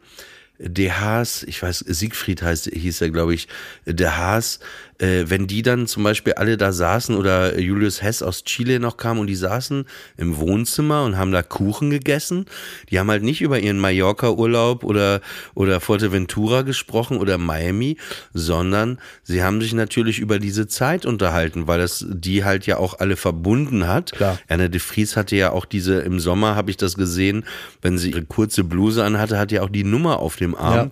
[0.60, 3.46] De Haas, ich weiß, Siegfried heißt, hieß er, glaube ich,
[3.86, 4.58] De Haas,
[4.98, 8.96] äh, wenn die dann zum Beispiel alle da saßen oder Julius Hess aus Chile noch
[8.96, 9.84] kam und die saßen
[10.16, 12.46] im Wohnzimmer und haben da Kuchen gegessen,
[12.90, 15.20] die haben halt nicht über ihren Mallorca-Urlaub oder,
[15.54, 17.96] oder Fuerteventura gesprochen oder Miami,
[18.34, 22.98] sondern sie haben sich natürlich über diese Zeit unterhalten, weil das die halt ja auch
[22.98, 24.12] alle verbunden hat.
[24.12, 24.38] Klar.
[24.48, 27.44] Erna de Vries hatte ja auch diese, im Sommer habe ich das gesehen,
[27.82, 30.74] wenn sie ihre kurze Bluse anhatte, hat ja auch die Nummer auf dem Arm.
[30.74, 30.90] Ja.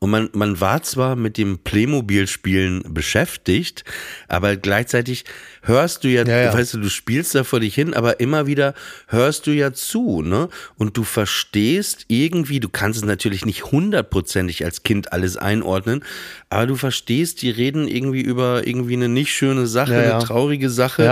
[0.00, 3.84] Und man, man war zwar mit dem Playmobil-Spielen beschäftigt,
[4.28, 5.24] aber gleichzeitig
[5.62, 6.54] hörst du ja, Ja, ja.
[6.54, 8.74] weißt du, du spielst da vor dich hin, aber immer wieder
[9.08, 10.48] hörst du ja zu, ne?
[10.76, 16.04] Und du verstehst irgendwie, du kannst es natürlich nicht hundertprozentig als Kind alles einordnen,
[16.48, 20.70] aber du verstehst, die reden irgendwie über irgendwie eine nicht schöne Sache, Ja, eine traurige
[20.70, 21.02] Sache,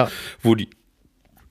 [0.43, 0.69] wo die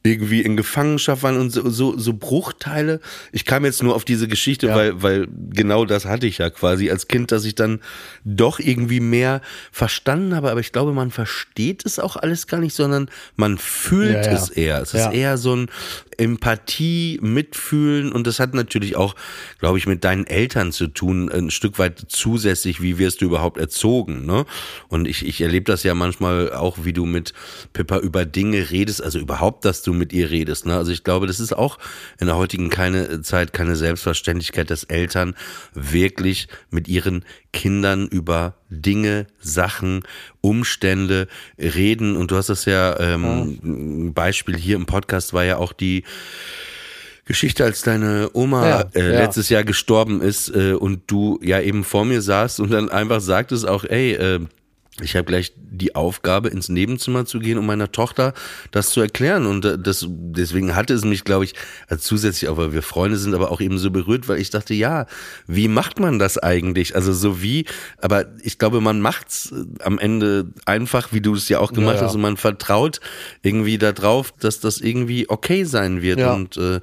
[0.05, 2.99] irgendwie in Gefangenschaft waren und so, so, so Bruchteile.
[3.31, 4.75] Ich kam jetzt nur auf diese Geschichte, Ja.
[4.75, 7.81] weil, weil genau das hatte ich ja quasi als Kind, dass ich dann
[8.23, 9.41] doch irgendwie mehr
[9.71, 10.51] verstanden habe.
[10.51, 14.49] Aber ich glaube, man versteht es auch alles gar nicht, sondern man fühlt Ja, es
[14.49, 14.81] eher.
[14.81, 15.67] Es ist eher so ein
[16.17, 19.15] Empathie, Mitfühlen und das hat natürlich auch,
[19.59, 23.57] glaube ich, mit deinen Eltern zu tun, ein Stück weit zusätzlich, wie wirst du überhaupt
[23.57, 24.45] erzogen, ne?
[24.87, 27.33] Und ich, ich erlebe das ja manchmal auch, wie du mit
[27.73, 30.75] Pippa über Dinge redest, also überhaupt, dass du mit ihr redest, ne?
[30.75, 31.77] Also ich glaube, das ist auch
[32.19, 35.35] in der heutigen keine Zeit keine Selbstverständlichkeit, dass Eltern
[35.73, 40.03] wirklich mit ihren Kindern über Dinge, Sachen,
[40.41, 41.27] Umstände
[41.57, 42.15] reden.
[42.15, 46.03] Und du hast das ja, ähm, ein Beispiel hier im Podcast war ja auch die
[47.25, 49.19] Geschichte, als deine Oma Ja, äh, ja.
[49.21, 53.19] letztes Jahr gestorben ist äh, und du ja eben vor mir saßt und dann einfach
[53.19, 54.39] sagtest auch, ey, äh,
[55.01, 58.33] ich habe gleich die Aufgabe, ins Nebenzimmer zu gehen, um meiner Tochter
[58.71, 59.45] das zu erklären.
[59.45, 61.53] Und äh, das, deswegen hatte es mich, glaube ich,
[61.87, 64.73] also zusätzlich, auch weil wir Freunde sind, aber auch eben so berührt, weil ich dachte,
[64.73, 65.05] ja,
[65.47, 66.95] wie macht man das eigentlich?
[66.95, 67.65] Also so wie,
[68.01, 71.95] aber ich glaube, man macht's äh, am Ende einfach, wie du es ja auch gemacht
[71.95, 72.07] Ja, ja.
[72.07, 73.01] hast, und man vertraut
[73.41, 76.19] irgendwie darauf, dass das irgendwie okay sein wird.
[76.19, 76.33] Ja.
[76.33, 76.79] Und äh,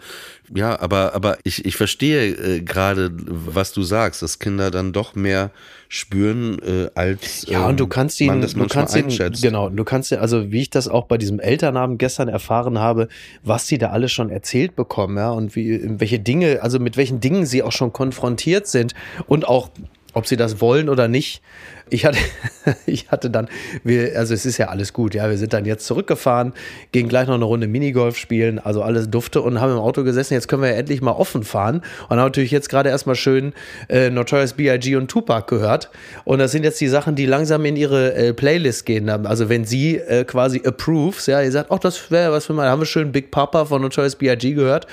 [0.54, 5.14] ja, aber, aber ich, ich verstehe äh, gerade, was du sagst, dass Kinder dann doch
[5.14, 5.50] mehr
[5.88, 9.08] spüren, äh, als Ja, ähm, und du kannst ihn, man du kannst ihn,
[9.40, 13.08] genau, du kannst ihn, also wie ich das auch bei diesem Elternabend gestern erfahren habe,
[13.42, 17.20] was sie da alles schon erzählt bekommen, ja, und wie, welche Dinge, also mit welchen
[17.20, 18.94] Dingen sie auch schon konfrontiert sind
[19.26, 19.70] und auch,
[20.12, 21.42] ob sie das wollen oder nicht.
[21.90, 22.18] Ich hatte,
[22.86, 23.48] ich hatte dann,
[23.84, 26.52] wir, also es ist ja alles gut, ja, wir sind dann jetzt zurückgefahren,
[26.90, 30.34] gehen gleich noch eine Runde Minigolf spielen, also alles dufte und haben im Auto gesessen,
[30.34, 33.52] jetzt können wir ja endlich mal offen fahren und haben natürlich jetzt gerade erstmal schön
[33.88, 34.96] äh, Notorious B.I.G.
[34.96, 35.90] und Tupac gehört
[36.24, 39.64] und das sind jetzt die Sachen, die langsam in ihre äh, Playlist gehen, also wenn
[39.64, 42.86] sie äh, quasi approves, ja, ihr sagt, ach, das wäre was für mal, haben wir
[42.86, 44.52] schön Big Papa von Notorious B.I.G.
[44.52, 44.86] gehört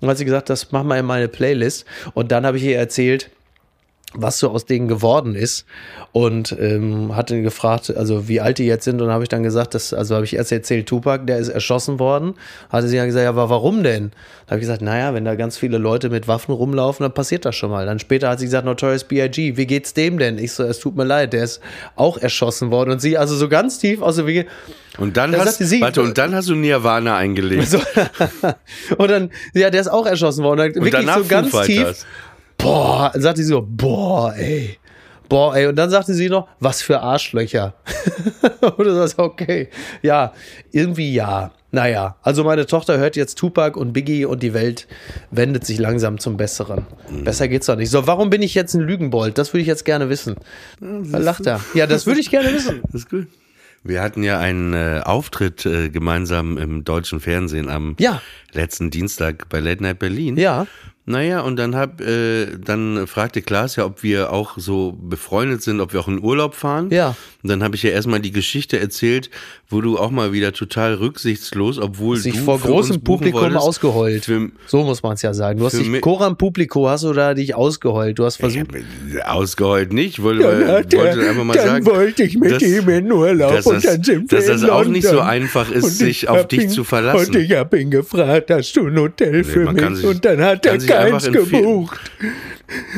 [0.00, 2.76] und hat sie gesagt, das mach mal in meine Playlist und dann habe ich ihr
[2.76, 3.30] erzählt,
[4.14, 5.64] was so aus denen geworden ist
[6.12, 9.74] und ähm, hatte gefragt, also wie alt die jetzt sind und habe ich dann gesagt,
[9.74, 12.34] dass, also habe ich erst erzählt, Tupac, der ist erschossen worden,
[12.70, 14.10] hatte sie ja gesagt, ja, aber warum denn?
[14.46, 17.44] Da habe ich gesagt, naja, wenn da ganz viele Leute mit Waffen rumlaufen, dann passiert
[17.46, 17.86] das schon mal.
[17.86, 20.36] Dann später hat sie gesagt, Notorious B.I.G., wie geht's dem denn?
[20.38, 21.60] Ich so, es tut mir leid, der ist
[21.96, 24.46] auch erschossen worden und sie also so ganz tief aus der Wege,
[24.98, 27.68] Und dann Da hast, sie- warte, und dann hast du Nirvana eingelegt.
[27.68, 27.78] so,
[28.98, 30.60] und dann, ja, der ist auch erschossen worden.
[30.60, 31.76] und Wirklich danach so ganz tief.
[31.78, 32.06] Fighters.
[32.62, 34.78] Boah, dann sagte sie so, boah, ey.
[35.28, 35.66] Boah, ey.
[35.66, 37.74] Und dann sagte sie noch, was für Arschlöcher.
[38.60, 39.68] und du sagst, okay.
[40.02, 40.32] Ja,
[40.70, 41.52] irgendwie ja.
[41.74, 44.86] Naja, also meine Tochter hört jetzt Tupac und Biggie und die Welt
[45.30, 46.86] wendet sich langsam zum Besseren.
[47.24, 47.88] Besser geht's doch nicht.
[47.88, 49.38] So, warum bin ich jetzt ein Lügenbold?
[49.38, 50.36] Das würde ich jetzt gerne wissen.
[50.80, 51.60] Da lacht er.
[51.72, 52.82] Ja, das würde ich gerne wissen.
[52.92, 53.26] Das ist gut.
[53.84, 58.20] Wir hatten ja einen äh, Auftritt äh, gemeinsam im deutschen Fernsehen am Ja.
[58.52, 60.36] letzten Dienstag bei Late Night Berlin.
[60.36, 60.66] Ja.
[61.04, 65.80] Naja, und dann hab, äh, dann fragte Klaas ja, ob wir auch so befreundet sind,
[65.80, 66.90] ob wir auch in Urlaub fahren.
[66.90, 67.16] Ja.
[67.42, 69.28] Und dann habe ich ja erstmal die Geschichte erzählt,
[69.68, 73.60] wo du auch mal wieder total rücksichtslos, obwohl Sich du vor für großem Publikum wolltest,
[73.60, 74.24] ausgeheult.
[74.26, 75.58] Für, So muss man es ja sagen.
[75.58, 78.16] Du hast Für dich, Coram Publico hast du da dich ausgeheult.
[78.20, 78.68] Du hast versucht,
[79.24, 80.18] ausgeheult nicht.
[80.18, 81.84] Ich wollte, wollte einfach mal sagen.
[81.86, 84.64] wollte ich mit dass- ihm in Urlaub dass und das- dann sind wir dass das
[84.70, 87.26] auch nicht so einfach ist, Und sich ich auf dich ihn, zu verlassen.
[87.34, 90.02] Und ich habe ihn gefragt, hast du ein Hotel für man kann mich?
[90.02, 92.00] sich- und dann hat er einfach gebucht.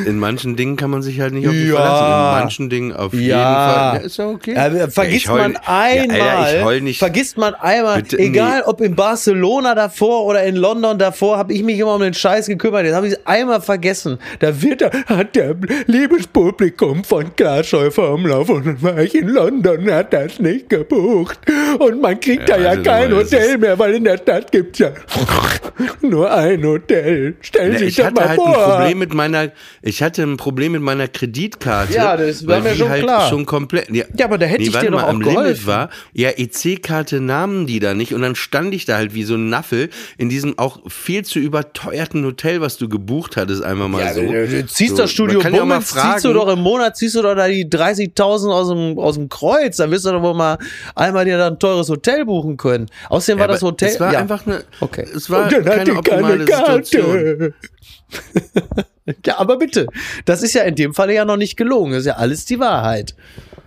[0.06, 1.76] In manchen Dingen kann man sich halt nicht auf dich Ja.
[1.76, 2.04] verlassen.
[2.04, 3.72] In manchen Dingen auf jeden Ja.
[3.92, 4.00] Fall.
[4.00, 4.54] Ja, ist ja okay.
[4.54, 6.98] Ja, vergisst ich heul- man einmal, Ja, Alter, ich heul nicht.
[6.98, 8.64] vergisst man einmal, Bitte, egal nee.
[8.66, 12.46] ob in Barcelona davor oder in London davor, habe ich mich immer um den Scheiß
[12.46, 12.84] gekümmert.
[12.84, 14.18] Jetzt habe ich es einmal vergessen.
[14.40, 15.54] Da wird er, Hat der
[15.87, 21.38] liebes Publikum von Glashäufer Umlauf und dann war ich in London, hat das nicht gebucht.
[21.78, 24.90] Und man kriegt da ja also kein Hotel mehr, weil in der Stadt gibt's ja
[26.00, 27.37] nur ein Hotel.
[27.40, 28.54] Stellen Sie ich sich das hatte mal halt ein vor.
[28.76, 29.48] Problem mit meiner,
[29.83, 31.92] ich hatte ein Problem mit meiner Kreditkarte.
[31.92, 33.29] Ja, das war mir die schon halt klar.
[33.29, 33.90] schon komplett.
[33.90, 35.42] Ja, Ja, aber da hätte ich warte dir doch mal, auch am geholfen.
[35.44, 35.90] Limit war.
[36.12, 39.48] Ja, EC-Karte nahmen die da nicht und dann stand ich da halt wie so ein
[39.48, 44.20] Naffel in diesem auch viel zu überteuerten Hotel, was du gebucht hattest, einfach mal so.
[44.20, 47.14] du, du ziehst So, das Studio kann ja Bummens, ziehst du doch im Monat, ziehst
[47.14, 49.77] du doch da die 30.000 aus dem, aus dem Kreuz.
[49.77, 50.59] Dann wirst du doch wohl mal
[50.94, 52.87] einmal dir da ein teures Hotel buchen können.
[53.09, 53.88] Außerdem war Ja, das Hotel.
[53.88, 54.18] Es war ja.
[54.20, 54.64] einfach eine.
[54.81, 55.07] Okay.
[55.14, 57.55] Es war keine optimale Situation.
[59.26, 59.86] Ja, aber bitte.
[60.24, 61.92] Das ist ja in dem Falle ja noch nicht gelogen.
[61.92, 63.14] Das ist ja alles die Wahrheit.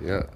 [0.06, 0.28] Ja.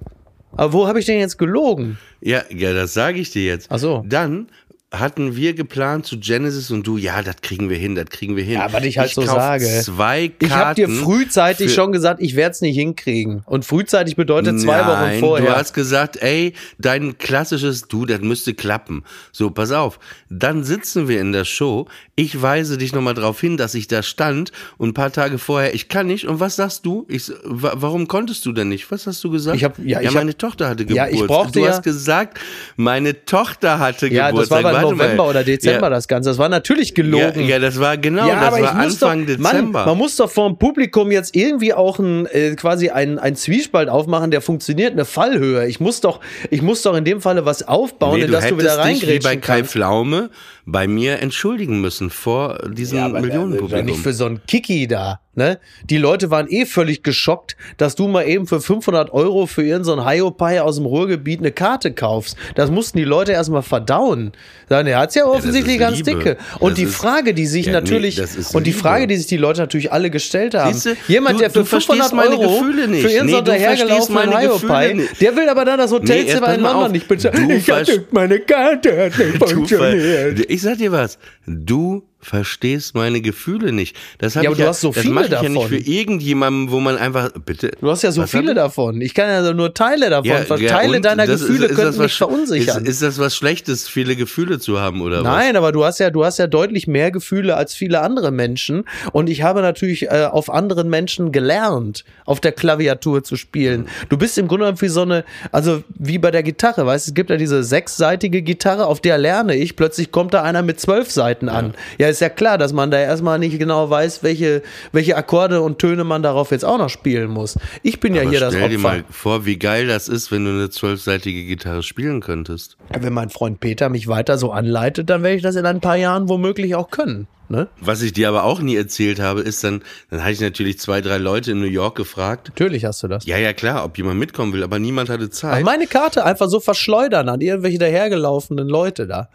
[0.52, 1.98] Aber wo habe ich denn jetzt gelogen?
[2.20, 3.68] Ja, ja, das sage ich dir jetzt.
[3.72, 4.04] Ach so.
[4.08, 4.48] Dann
[4.92, 8.44] hatten wir geplant zu Genesis und du, ja, das kriegen wir hin, das kriegen wir
[8.44, 8.56] hin.
[8.56, 9.66] Ja, was ich halt so kauf sage.
[9.84, 10.46] Zwei Karten.
[10.46, 13.42] Ich habe dir frühzeitig schon gesagt, ich werde es nicht hinkriegen.
[13.46, 15.50] Und frühzeitig bedeutet zwei Wochen Nein, vorher.
[15.52, 19.04] Du hast gesagt, ey, dein klassisches Du, das müsste klappen.
[19.32, 19.98] So, pass auf.
[20.30, 21.88] Dann sitzen wir in der Show.
[22.16, 25.74] Ich weise dich nochmal darauf hin, dass ich da stand und ein paar Tage vorher,
[25.74, 26.28] ich kann nicht.
[26.28, 27.06] Und was sagst du?
[27.08, 28.92] Ich, warum konntest du denn nicht?
[28.92, 29.56] Was hast du gesagt?
[29.56, 31.22] Ich hab- ja, ich hab- meine Tochter hatte Ja, Geburtstag.
[31.22, 32.40] ich brauchte du ja- hast gesagt,
[32.76, 34.81] meine Tochter hatte ja, Geburtstag.
[34.82, 35.04] War Warte mal.
[35.06, 35.90] November oder Dezember ja.
[35.90, 36.30] das Ganze.
[36.30, 37.48] Das war natürlich Ja, gelogen.
[37.48, 39.80] ja, das war genau, Ja, das aber war ich muss Anfang doch, Dezember.
[39.80, 43.36] Mann, man muss doch vor dem Publikum jetzt irgendwie auch ein, äh, quasi ein, ein
[43.36, 45.68] Zwiespalt aufmachen, der funktioniert, eine Fallhöhe.
[45.68, 48.48] Ich muss doch, ich muss doch in dem Falle was aufbauen, Nee, in du das
[48.48, 49.64] du wieder hättest dich wie bei reingrätschen Kai.
[49.64, 50.30] Pflaume
[50.66, 53.86] bei mir entschuldigen müssen vor diesem Ja, Millionenpublikum.
[53.86, 55.60] nicht für so ein Kiki da, ne?
[55.90, 60.00] Die Leute waren eh völlig geschockt, dass du mal eben für 500 Euro für irgendeinen
[60.00, 62.36] so Hiopai aus dem Ruhrgebiet eine Karte kaufst.
[62.56, 64.32] Das mussten die Leute erstmal verdauen.
[64.70, 66.12] Sagen, er hat's ja offensichtlich ganz Liebe.
[66.12, 66.38] dicke.
[66.60, 68.82] Und Das die Frage, die sich Ja, nee, natürlich, ist und die Liebe.
[68.82, 70.74] Frage, die sich die Leute natürlich alle gestellt haben.
[70.74, 75.22] Siehste, Jemand, der für du verstehst 500 meine Euro für irgendeinen Nee, dahergelaufenen nicht.
[75.22, 77.50] der will aber dann das Nee, Hotelzimmer pass in London nicht bezahlen.
[77.52, 80.40] Ich hatte, meine Karte hat nicht funktioniert.
[80.50, 83.96] ich sag dir was, du verstehst meine Gefühle nicht.
[84.20, 85.70] Das Ja, aber du ja, hast so viele mach ich ja nicht davon.
[85.70, 87.72] für irgendjemanden, wo man einfach bitte.
[87.82, 89.02] Du hast ja so viele davon.
[89.02, 90.28] Ich kann ja nur Teile davon.
[90.30, 92.84] Ja, ja, Teile deiner das ist- Gefühle ist das könnten mich verunsichern.
[92.86, 95.24] Ist, ist das was Schlechtes, viele Gefühle zu haben oder was?
[95.24, 98.84] Nein, aber du hast ja, du hast ja deutlich mehr Gefühle als viele andere Menschen.
[99.12, 103.88] Und ich habe natürlich äh, auf anderen Menschen gelernt, auf der Klaviatur zu spielen.
[104.10, 107.12] Du bist im Grunde genommen wie so eine, also wie bei der Gitarre, weißt du,
[107.12, 109.76] es gibt ja diese sechsseitige Gitarre, auf der lerne ich.
[109.76, 111.74] Plötzlich kommt da einer mit zwölf Seiten an.
[111.98, 115.80] Ja, ist ja klar, dass man da erstmal nicht genau weiß, welche, welche Akkorde und
[115.80, 117.58] Töne man darauf jetzt auch noch spielen muss.
[117.84, 118.88] Ich bin ja Aber hier das stell dir Opfer.
[118.88, 122.78] mal vor, wie geil das ist, wenn du eine zwölfseitige Gitarre spielen könntest.
[122.98, 125.96] Wenn mein Freund Peter mich weiter so anleitet, dann werde ich das in ein paar
[125.98, 127.28] Jahren womöglich auch können.
[127.50, 127.68] Ne?
[127.82, 131.02] Was ich dir aber auch nie erzählt habe, ist dann, dann hatte ich natürlich zwei,
[131.02, 132.48] drei Leute in New York gefragt.
[132.48, 133.26] Natürlich hast du das.
[133.26, 135.66] Ja, ja, klar, ob jemand mitkommen will, aber niemand hatte Aber Zeit.
[135.66, 139.28] meine Karte einfach so verschleudern an irgendwelche dahergelaufenen Leute da.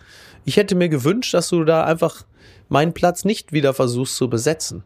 [0.46, 2.22] Ich hätte mir gewünscht, dass du da einfach
[2.68, 4.82] meinen Platz nicht wieder versuchst zu besetzen.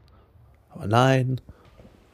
[0.71, 1.41] Aber nein.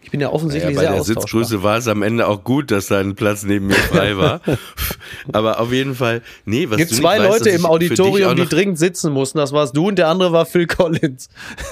[0.02, 1.22] Ich bin ja offensichtlich bei sehr der austauschbar.
[1.24, 4.40] Sitzgröße war es am Ende auch gut, dass da ein Platz neben mir frei war.
[5.32, 8.36] Aber auf jeden Fall, nee, was Es gibt du zwei weißt, Leute ich im Auditorium,
[8.36, 9.38] die dringend sitzen mussten.
[9.38, 11.28] Das warst du und der andere war Phil Collins.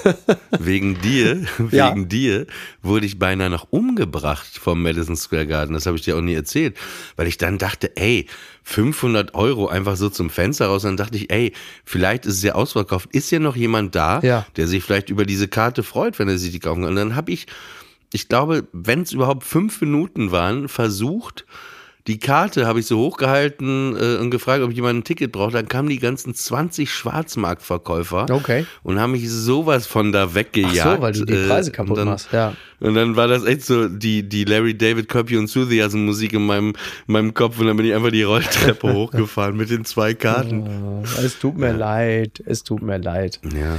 [0.59, 1.91] Wegen dir, Ja.
[1.95, 2.47] wegen dir
[2.83, 5.73] wurde ich beinahe noch umgebracht vom Madison Square Garden.
[5.75, 6.77] Das habe ich dir auch nie erzählt,
[7.15, 8.27] weil ich dann dachte, ey,
[8.65, 10.83] 500 Euro einfach so zum Fenster raus.
[10.83, 11.53] Dann dachte ich, ey,
[11.85, 13.11] vielleicht ist es ja ausverkauft.
[13.13, 14.47] Ist ja noch jemand da, Ja.
[14.57, 16.91] der sich vielleicht über diese Karte freut, wenn er sich die kaufen kann.
[16.91, 17.47] Und dann habe ich,
[18.13, 21.45] ich glaube, wenn es überhaupt fünf Minuten waren, versucht,
[22.07, 25.55] die Karte habe ich so hochgehalten äh, und gefragt, ob jemand ein Ticket braucht.
[25.55, 28.67] Dann kamen die ganzen 20 Schwarzmarktverkäufer Okay.
[28.83, 30.81] und haben mich sowas von da weggejagt.
[30.87, 32.55] Ach so, weil du die äh, Preise kaputt dann, machst, ja.
[32.81, 36.45] Und dann war das echt so die, die Larry David Copy und Enthusiasm Musik in
[36.45, 36.75] meinem,
[37.07, 41.03] meinem Kopf und dann bin ich einfach die Rolltreppe hochgefahren mit den zwei Karten.
[41.25, 42.43] Es tut mir leid.
[42.45, 43.41] Es tut mir leid.
[43.45, 43.77] Ja.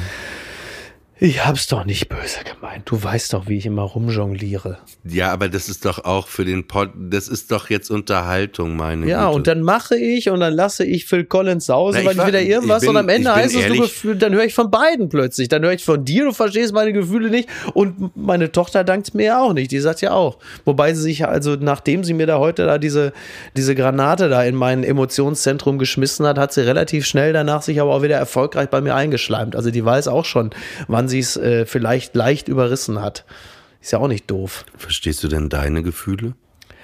[1.17, 2.83] Ich hab's doch nicht böse gemeint.
[2.89, 4.79] Du weißt doch, wie ich immer rumjongliere.
[5.05, 9.07] ja, aber das ist doch auch für den Pod, das ist doch jetzt Unterhaltung, meine
[9.07, 9.35] Ja, Güte.
[9.35, 12.27] und dann mache ich und dann lasse ich Phil Collins sausen, Na, weil ich war-
[12.27, 15.07] wieder irgendwas ich bin- und am Ende heißt es, du dann höre ich von beiden
[15.07, 15.47] plötzlich.
[15.47, 19.23] Dann höre ich von dir, du verstehst meine Gefühle nicht und meine Tochter dankt mir
[19.25, 19.71] ja auch nicht.
[19.71, 20.37] Die sagt ja auch.
[20.65, 23.13] Wobei sie sich also, nachdem sie mir da heute da diese,
[23.55, 27.93] diese Granate da in mein Emotionszentrum geschmissen hat, hat sie relativ schnell danach sich aber
[27.93, 29.55] auch wieder erfolgreich bei mir eingeschleimt.
[29.55, 30.49] Also die weiß auch schon,
[30.89, 33.25] wann sie es äh, vielleicht leicht überrissen hat.
[33.81, 34.65] Ist ja auch nicht doof.
[34.77, 36.33] Verstehst du denn deine Gefühle?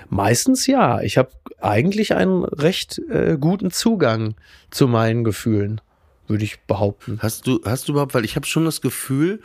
[0.10, 1.02] Meistens ja.
[1.02, 1.30] Ich habe
[1.62, 4.36] eigentlich einen recht äh, guten Zugang
[4.70, 5.82] zu meinen Gefühlen,
[6.28, 7.20] würde ich behaupten.
[7.22, 9.42] Hast du, hast du überhaupt, weil ich habe schon das Gefühl,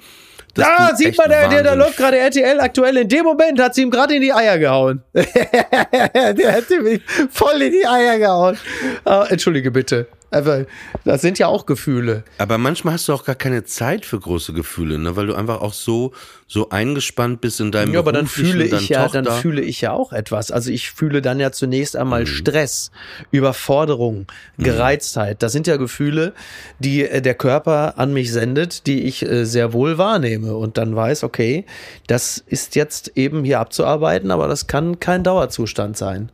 [0.54, 2.96] dass Da sieht man, der, der, da wahnsinnig läuft gerade RTL aktuell.
[2.96, 5.02] In dem Moment hat sie ihm gerade in die Eier gehauen.
[5.14, 8.56] der hat ihm voll in die Eier gehauen.
[9.04, 10.08] Ah, entschuldige bitte.
[10.30, 10.66] Aber
[11.04, 12.24] das sind ja auch Gefühle.
[12.38, 15.14] Aber manchmal hast du auch gar keine Zeit für große Gefühle, ne?
[15.16, 16.12] weil du einfach auch so,
[16.48, 19.22] so eingespannt bist in deinem Ja, aber dann fühle ich ja, Tochter.
[19.22, 20.50] dann fühle ich ja auch etwas.
[20.50, 22.26] Also ich fühle dann ja zunächst einmal Mhm.
[22.26, 22.90] Stress,
[23.30, 24.26] Überforderung,
[24.58, 25.42] Gereiztheit.
[25.42, 26.32] Das sind ja Gefühle,
[26.80, 30.96] die äh, der Körper an mich sendet, die ich äh, sehr wohl wahrnehme und dann
[30.96, 31.64] weiß, okay,
[32.08, 36.30] das ist jetzt eben hier abzuarbeiten, aber das kann kein Dauerzustand sein.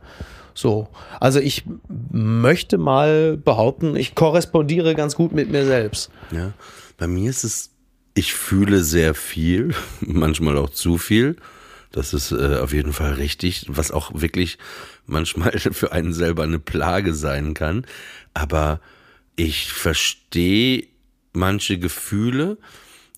[0.53, 0.87] So,
[1.19, 6.11] also ich möchte mal behaupten, ich korrespondiere ganz gut mit mir selbst.
[6.31, 6.53] Ja,
[6.97, 7.71] bei mir ist es,
[8.13, 11.37] ich fühle sehr viel, manchmal auch zu viel.
[11.91, 14.57] Das ist äh, auf jeden Fall richtig, was auch wirklich
[15.05, 17.85] manchmal für einen selber eine Plage sein kann.
[18.33, 18.79] Aber
[19.35, 20.87] ich verstehe
[21.33, 22.57] manche Gefühle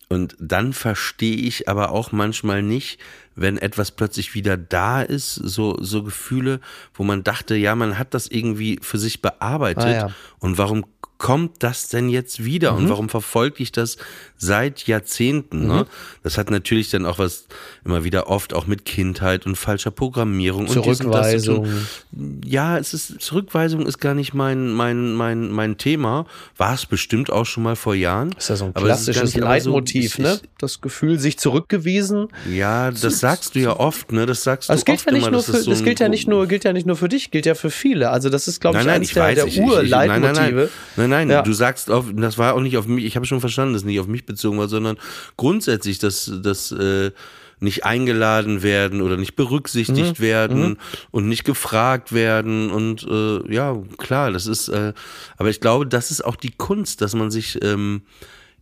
[0.08, 3.00] und dann verstehe ich aber auch manchmal nicht,
[3.36, 6.60] wenn etwas plötzlich wieder da ist, so, so Gefühle,
[6.94, 9.84] wo man dachte, ja, man hat das irgendwie für sich bearbeitet.
[9.84, 10.10] Ah, ja.
[10.40, 10.86] Und warum
[11.18, 12.78] kommt das denn jetzt wieder Mhm.
[12.78, 13.96] und warum verfolge ich das
[14.38, 15.62] seit Jahrzehnten?
[15.62, 15.68] Mhm.
[15.68, 15.86] Ne?
[16.24, 17.48] Das hat natürlich dann auch was
[17.86, 21.66] immer wieder oft auch mit Kindheit und falscher Programmierung und dies und das zu tun.
[21.66, 22.42] Zurückweisung.
[22.46, 26.26] Ja, es ist Zurückweisung ist gar nicht mein mein mein mein Thema.
[26.58, 28.34] War es bestimmt auch schon mal vor Jahren.
[28.38, 30.40] ist ja so ein klassisches nicht immer so- Leitmotiv, ich- ne?
[30.58, 32.28] Das Gefühl, sich zurückgewiesen.
[32.52, 34.26] Ja, das sagst du ja oft, ne?
[34.26, 36.10] Das sagst du das gilt oft ja nicht immer, nur für, so das gilt ja
[36.10, 38.10] nicht nur, gilt ja nicht nur für dich, gilt ja für viele.
[38.10, 40.08] Also das ist, glaube ich, Nein, eines ich der, weiß, der ich, ich, ich, nein,
[40.08, 40.70] nein, nein, Urleitmotive.
[40.96, 41.42] nein, nein, Ja.
[41.42, 43.86] du sagst, auf, das war auch nicht auf mich, ich habe schon verstanden, dass es
[43.86, 44.98] nicht auf mich bezogen war, sondern
[45.38, 47.12] grundsätzlich, dass, dass äh,
[47.60, 50.78] nicht eingeladen werden oder nicht berücksichtigt werden
[51.12, 54.94] und nicht gefragt werden und äh, ja, klar, das ist, äh,
[55.38, 58.02] aber ich glaube, das ist auch die Kunst, dass man sich ähm,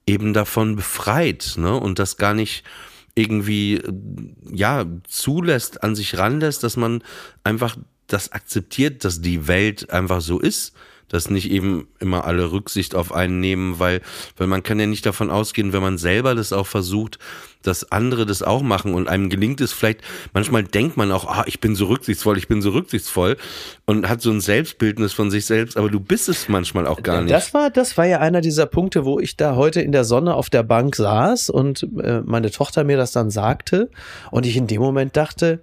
[0.05, 2.63] eben davon befreit, ne, und das gar nicht
[3.15, 3.81] irgendwie,
[4.51, 7.03] ja, zulässt, an sich ranlässt, dass man
[7.43, 10.73] einfach das akzeptiert, dass die Welt einfach so ist,
[11.13, 14.01] dass nicht eben immer alle Rücksicht auf einen nehmen, weil,
[14.35, 17.19] weil man kann ja nicht davon ausgehen, wenn man selber das auch versucht,
[17.61, 20.01] dass andere das auch machen und einem gelingt es vielleicht,
[20.33, 23.37] manchmal denkt man auch, ah, ich bin so rücksichtsvoll, ich bin so rücksichtsvoll
[23.85, 27.21] und hat so ein Selbstbildnis von sich selbst, aber du bist es manchmal auch gar
[27.21, 27.31] nicht.
[27.31, 30.33] Das war, das war ja einer dieser Punkte, wo ich da heute in der Sonne
[30.33, 33.91] auf der Bank saß und äh, meine Tochter mir das dann sagte
[34.31, 35.61] und ich in dem Moment dachte,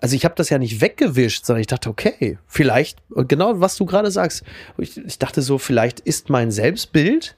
[0.00, 3.86] also ich habe das ja nicht weggewischt, sondern ich dachte, okay, vielleicht, genau was du
[3.86, 4.44] gerade sagst,
[4.78, 7.36] ich, ich dachte so, vielleicht ist mein Selbstbild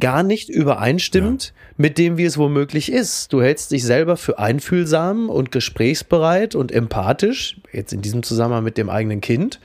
[0.00, 3.32] gar nicht übereinstimmend mit dem, wie es womöglich ist.
[3.32, 8.78] Du hältst dich selber für einfühlsam und gesprächsbereit und empathisch, jetzt in diesem Zusammenhang mit
[8.78, 9.60] dem eigenen Kind,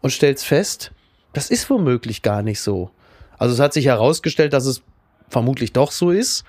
[0.00, 0.92] und stellst fest,
[1.32, 2.90] das ist womöglich gar nicht so.
[3.36, 4.82] Also es hat sich herausgestellt, dass es
[5.28, 6.44] vermutlich doch so ist,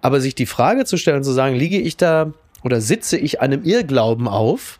[0.00, 2.32] aber sich die Frage zu stellen, zu sagen, liege ich da
[2.62, 4.78] oder sitze ich einem Irrglauben auf,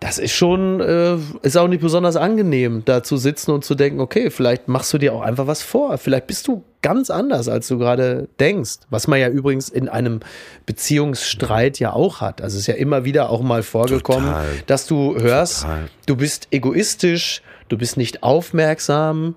[0.00, 4.00] das ist schon, äh, ist auch nicht besonders angenehm, da zu sitzen und zu denken,
[4.00, 5.96] okay, vielleicht machst du dir auch einfach was vor.
[5.96, 8.80] Vielleicht bist du ganz anders, als du gerade denkst.
[8.90, 10.20] Was man ja übrigens in einem
[10.66, 12.42] Beziehungsstreit ja auch hat.
[12.42, 14.46] Also es ist ja immer wieder auch mal vorgekommen, Total.
[14.66, 15.88] dass du hörst, Total.
[16.04, 19.34] du bist egoistisch, du bist nicht aufmerksam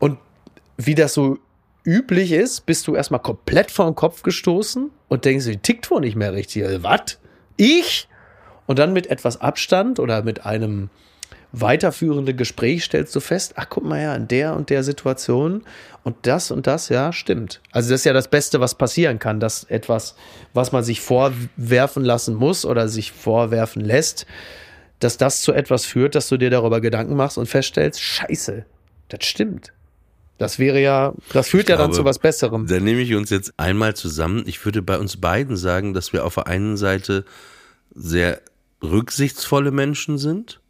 [0.00, 0.18] und
[0.76, 1.38] wie das so
[1.84, 6.00] üblich ist, bist du erstmal komplett vor den Kopf gestoßen und denkst, die tickt wohl
[6.00, 6.64] nicht mehr richtig.
[6.64, 7.18] Also, was?
[7.56, 8.08] Ich?
[8.66, 10.90] Und dann mit etwas Abstand oder mit einem
[11.52, 15.62] weiterführenden Gespräch stellst du fest, ach guck mal ja, in der und der Situation
[16.02, 17.60] und das und das, ja, stimmt.
[17.70, 20.16] Also das ist ja das Beste, was passieren kann, dass etwas,
[20.52, 24.26] was man sich vorwerfen lassen muss oder sich vorwerfen lässt,
[24.98, 28.64] dass das zu etwas führt, dass du dir darüber Gedanken machst und feststellst, scheiße,
[29.08, 29.72] das stimmt.
[30.38, 32.66] Das wäre ja, das führt Ich ja dann glaube, zu was Besserem.
[32.66, 34.44] Dann nehme ich uns jetzt einmal zusammen.
[34.46, 37.24] Ich würde bei uns beiden sagen, dass wir auf der einen Seite
[37.94, 38.40] sehr
[38.82, 40.60] rücksichtsvolle Menschen sind,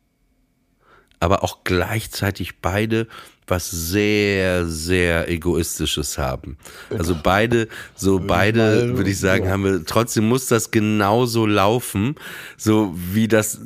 [1.18, 3.06] aber auch gleichzeitig beide
[3.46, 6.56] was sehr, sehr Egoistisches haben.
[6.90, 12.14] Also beide, so beide, würde ich sagen, haben wir, trotzdem muss das genauso laufen,
[12.56, 13.60] so wie das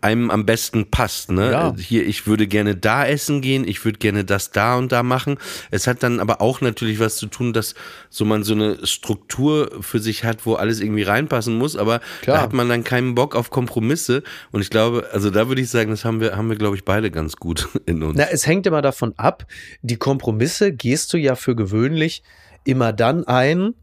[0.00, 1.52] einem am besten passt, ne?
[1.52, 1.74] Ja.
[1.78, 5.38] Hier, ich würde gerne da essen gehen, ich würde gerne das da und da machen.
[5.70, 7.74] Es hat dann aber auch natürlich was zu tun, dass
[8.08, 12.36] so man so eine Struktur für sich hat, wo alles irgendwie reinpassen muss, aber Klar.
[12.36, 15.70] da hat man dann keinen Bock auf Kompromisse und ich glaube, also da würde ich
[15.70, 18.16] sagen, das haben wir, haben wir glaube ich beide ganz gut in uns.
[18.16, 19.46] Na, es hängt immer davon ab.
[19.82, 22.22] Die Kompromisse gehst du ja für gewöhnlich
[22.64, 23.74] immer dann ein,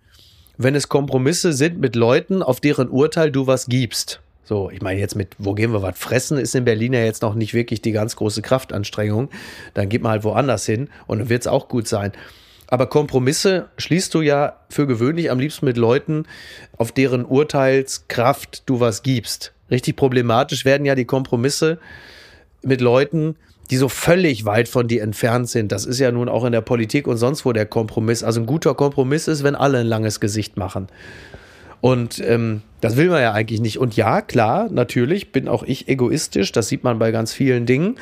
[0.57, 4.21] wenn es Kompromisse sind mit Leuten, auf deren Urteil du was gibst.
[4.43, 7.21] So, ich meine jetzt mit, wo gehen wir was fressen, ist in Berlin ja jetzt
[7.21, 9.29] noch nicht wirklich die ganz große Kraftanstrengung.
[9.73, 12.13] Dann geht man halt woanders hin und dann wird es auch gut sein.
[12.67, 16.25] Aber Kompromisse schließt du ja für gewöhnlich am liebsten mit Leuten,
[16.77, 19.53] auf deren Urteilskraft du was gibst.
[19.69, 21.79] Richtig problematisch werden ja die Kompromisse
[22.61, 23.35] mit Leuten,
[23.69, 25.71] die so völlig weit von dir entfernt sind.
[25.71, 28.23] Das ist ja nun auch in der Politik und sonst wo der Kompromiss.
[28.23, 30.87] Also ein guter Kompromiss ist, wenn alle ein langes Gesicht machen.
[31.81, 33.77] Und ähm, das will man ja eigentlich nicht.
[33.77, 36.51] Und ja, klar, natürlich bin auch ich egoistisch.
[36.51, 37.97] Das sieht man bei ganz vielen Dingen.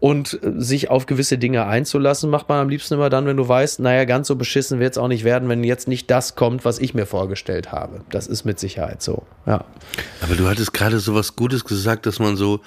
[0.00, 3.48] Und äh, sich auf gewisse Dinge einzulassen, macht man am liebsten immer dann, wenn du
[3.48, 6.64] weißt, naja, ganz so beschissen wird es auch nicht werden, wenn jetzt nicht das kommt,
[6.64, 8.02] was ich mir vorgestellt habe.
[8.10, 9.24] Das ist mit Sicherheit so.
[9.44, 9.64] Ja.
[10.22, 12.60] Aber du hattest gerade so was Gutes gesagt, dass man so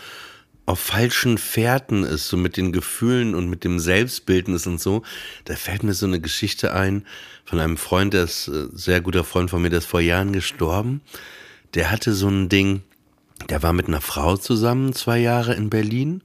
[0.65, 5.03] auf falschen Fährten ist, so mit den Gefühlen und mit dem Selbstbildnis und so.
[5.45, 7.05] Da fällt mir so eine Geschichte ein
[7.45, 10.33] von einem Freund, der ist äh, sehr guter Freund von mir, der ist vor Jahren
[10.33, 11.01] gestorben.
[11.73, 12.83] Der hatte so ein Ding,
[13.49, 16.21] der war mit einer Frau zusammen, zwei Jahre in Berlin.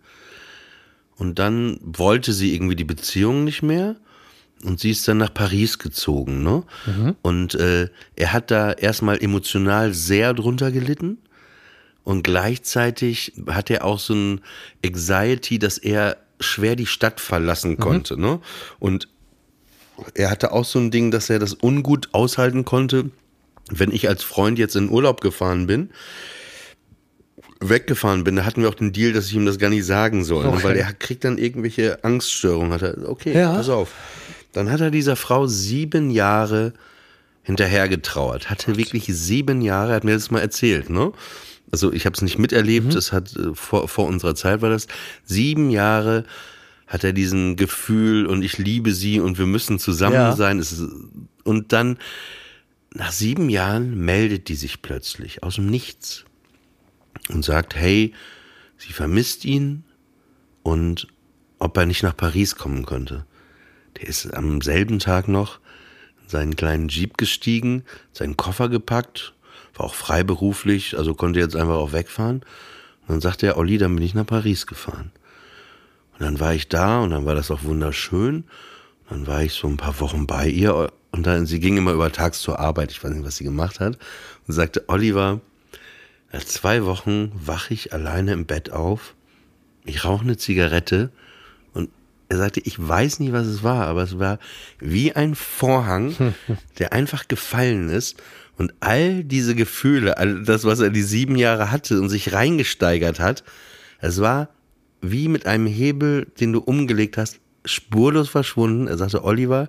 [1.17, 3.97] Und dann wollte sie irgendwie die Beziehung nicht mehr.
[4.65, 6.63] Und sie ist dann nach Paris gezogen, ne?
[7.23, 11.19] Und äh, er hat da erstmal emotional sehr drunter gelitten.
[12.07, 14.41] Und gleichzeitig hat er auch so ein
[14.85, 18.39] Anxiety, dass er schwer die Stadt verlassen konnte, ne?
[18.79, 19.09] Und
[20.15, 23.11] er hatte auch so ein Ding, dass er das ungut aushalten konnte,
[23.71, 25.91] wenn ich als Freund jetzt in Urlaub gefahren bin,
[27.59, 30.23] weggefahren bin, da hatten wir auch den Deal, dass ich ihm das gar nicht sagen
[30.23, 30.53] soll, ne?
[30.53, 30.63] Okay.
[30.63, 32.73] weil er kriegt dann irgendwelche Angststörungen.
[32.73, 33.53] Hat er, okay, Ja.
[33.53, 33.93] pass auf.
[34.53, 36.73] Dann hat er dieser Frau sieben Jahre
[37.43, 38.49] hinterhergetrauert.
[38.49, 41.13] Hatte wirklich sieben Jahre, hat mir das mal erzählt, ne?
[41.73, 44.87] Also ich habe es nicht miterlebt, das hat äh, vor, vor unserer Zeit war das.
[45.25, 46.25] Sieben Jahre
[46.87, 50.37] hat er diesen Gefühl und ich liebe sie und wir müssen zusammen Ja.
[50.37, 50.59] sein.
[50.61, 50.85] Es ist,
[51.45, 51.99] und dann
[52.95, 56.25] nach sieben Jahren meldet die sich plötzlich aus dem Nichts
[57.29, 58.15] und sagt, hey,
[58.79, 59.83] sie vermisst ihn
[60.63, 61.09] und
[61.59, 63.27] ob er nicht nach Paris kommen könnte.
[64.01, 65.59] Der ist am selben Tag noch
[66.23, 69.35] in seinen kleinen Jeep gestiegen, seinen Koffer gepackt,
[69.79, 72.43] war auch freiberuflich, also konnte jetzt einfach auch wegfahren.
[73.03, 75.13] Und dann sagte er, Olli, dann bin ich nach Paris gefahren.
[76.15, 78.45] Und dann war ich da und dann war das auch wunderschön.
[79.09, 81.93] Und dann war ich so ein paar Wochen bei ihr und dann, sie ging immer
[81.93, 83.99] über tags zur Arbeit, ich weiß nicht, was sie gemacht hat,
[84.47, 85.41] und sagte, Oliver,
[86.31, 89.15] nach zwei Wochen wache ich alleine im Bett auf,
[89.87, 91.11] ich rauche eine Zigarette
[91.73, 91.89] und
[92.29, 94.39] er sagte, ich weiß nicht, was es war, aber es war
[94.79, 96.35] wie ein Vorhang,
[96.79, 98.23] der einfach gefallen ist
[98.57, 103.21] und all diese Gefühle, all das, was er die sieben Jahre hatte und sich reingesteigert
[103.21, 103.45] hat,
[104.01, 104.49] es war
[105.03, 108.87] wie mit einem Hebel, den du umgelegt hast, spurlos verschwunden.
[108.87, 109.69] Er sagte, Oliver,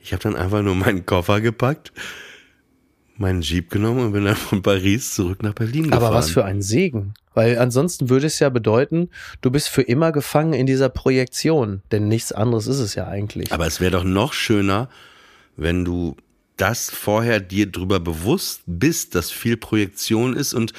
[0.00, 1.92] ich habe dann einfach nur meinen Koffer gepackt,
[3.16, 6.02] meinen Jeep genommen und bin dann von Paris zurück nach Berlin gefahren.
[6.02, 7.14] Aber was für ein Segen.
[7.32, 9.10] Weil ansonsten würde es ja bedeuten,
[9.40, 11.82] du bist für immer gefangen in dieser Projektion.
[11.90, 13.52] Denn nichts anderes ist es ja eigentlich.
[13.52, 14.88] Aber es wäre doch noch schöner,
[15.56, 16.16] wenn du
[16.56, 20.72] das vorher dir drüber bewusst bist, dass viel Projektion ist und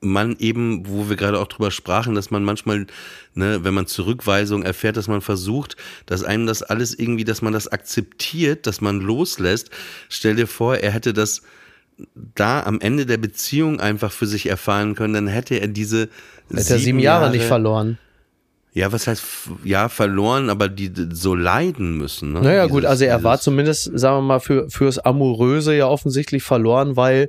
[0.00, 2.86] man eben, wo wir gerade auch drüber sprachen, dass man manchmal,
[3.34, 5.76] ne, wenn man Zurückweisung erfährt, dass man versucht,
[6.06, 9.70] dass einem das alles irgendwie, dass man das akzeptiert, dass man loslässt.
[10.08, 11.42] Stell dir vor, er hätte das
[12.34, 16.08] da am Ende der Beziehung einfach für sich erfahren können, dann hätte er diese
[16.52, 17.98] Hätte er sieben Jahre nicht verloren.
[18.74, 19.22] Ja, was heißt,
[19.64, 22.32] ja, verloren, aber die so leiden müssen.
[22.32, 22.40] Ne?
[22.40, 26.42] Naja, Dieses- gut, also er war zumindest, sagen wir mal, für, fürs Amoröse ja offensichtlich
[26.42, 27.28] verloren, weil,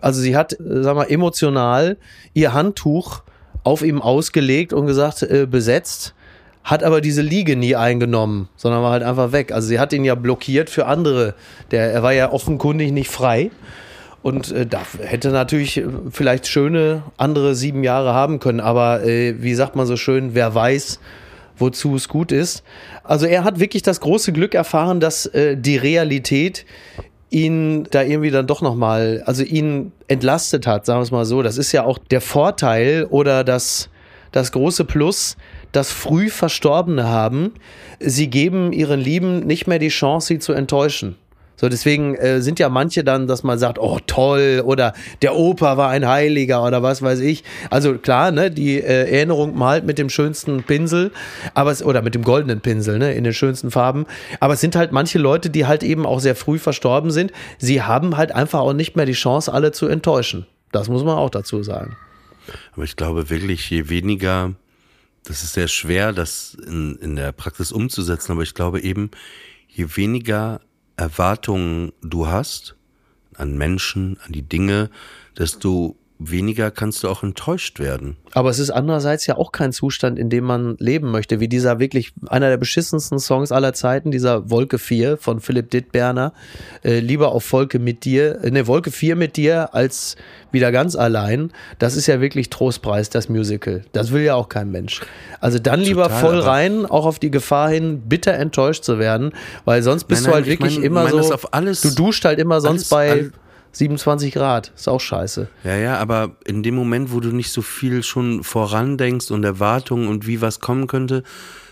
[0.00, 1.96] also sie hat, äh, sagen wir mal, emotional
[2.34, 3.22] ihr Handtuch
[3.62, 6.14] auf ihm ausgelegt und gesagt, äh, besetzt,
[6.64, 9.52] hat aber diese Liege nie eingenommen, sondern war halt einfach weg.
[9.52, 11.34] Also sie hat ihn ja blockiert für andere.
[11.70, 13.50] Der, er war ja offenkundig nicht frei.
[14.22, 18.60] Und äh, da hätte natürlich äh, vielleicht schöne andere sieben Jahre haben können.
[18.60, 21.00] Aber äh, wie sagt man so schön, wer weiß,
[21.56, 22.62] wozu es gut ist.
[23.04, 26.66] Also er hat wirklich das große Glück erfahren, dass äh, die Realität
[27.30, 31.42] ihn da irgendwie dann doch nochmal, also ihn entlastet hat, sagen wir es mal so.
[31.42, 33.88] Das ist ja auch der Vorteil oder das,
[34.32, 35.36] das große Plus,
[35.72, 37.52] dass früh Verstorbene haben.
[38.00, 41.16] Sie geben ihren Lieben nicht mehr die Chance, sie zu enttäuschen.
[41.60, 45.76] So, deswegen äh, sind ja manche dann, dass man sagt, oh toll, oder der Opa
[45.76, 47.44] war ein Heiliger oder was weiß ich.
[47.68, 51.10] Also klar, ne, die äh, Erinnerung malt mit dem schönsten Pinsel,
[51.52, 54.06] aber es, oder mit dem goldenen Pinsel, ne, in den schönsten Farben.
[54.40, 57.30] Aber es sind halt manche Leute, die halt eben auch sehr früh verstorben sind.
[57.58, 60.46] Sie haben halt einfach auch nicht mehr die Chance, alle zu enttäuschen.
[60.72, 61.94] Das muss man auch dazu sagen.
[62.72, 64.54] Aber ich glaube wirklich, je weniger,
[65.24, 69.10] das ist sehr schwer, das in, in der Praxis umzusetzen, aber ich glaube eben,
[69.68, 70.62] je weniger
[71.00, 72.76] Erwartungen du hast
[73.34, 74.90] an Menschen, an die Dinge,
[75.38, 78.16] desto weniger kannst du auch enttäuscht werden.
[78.32, 81.78] Aber es ist andererseits ja auch kein Zustand, in dem man leben möchte, wie dieser
[81.80, 86.32] wirklich einer der beschissensten Songs aller Zeiten, dieser Wolke 4 von Philipp Dittberner.
[86.84, 90.16] Äh, lieber auf Wolke mit dir, äh, ne, Wolke 4 mit dir als
[90.52, 91.52] wieder ganz allein.
[91.78, 93.82] Das ist ja wirklich Trostpreis, das Musical.
[93.92, 95.00] Das will ja auch kein Mensch.
[95.40, 99.32] Also dann lieber Total, voll rein, auch auf die Gefahr hin, bitter enttäuscht zu werden,
[99.64, 101.54] weil sonst bist Nein, du nein, halt ich wirklich mein- immer mein so, das auf
[101.54, 103.32] alles- du duscht halt immer sonst alles- bei all-
[103.72, 104.72] 27 Grad.
[104.74, 105.48] Ist auch scheiße.
[105.64, 109.44] Ja, ja, aber in dem Moment, wo du nicht so viel schon voran denkst und
[109.44, 111.22] Erwartungen und wie was kommen könnte,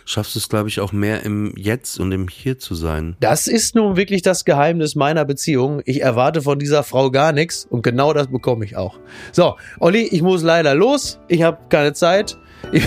[0.08, 3.16] schaffst du es, glaube ich, auch mehr im Jetzt und im Hier zu sein.
[3.20, 5.82] Das ist nun wirklich das Geheimnis meiner Beziehung.
[5.84, 8.98] Ich erwarte von dieser Frau gar nichts und genau das bekomme ich auch.
[9.32, 11.18] So, Olli, ich muss leider los.
[11.28, 12.36] Ich habe keine Zeit.
[12.70, 12.84] Ich,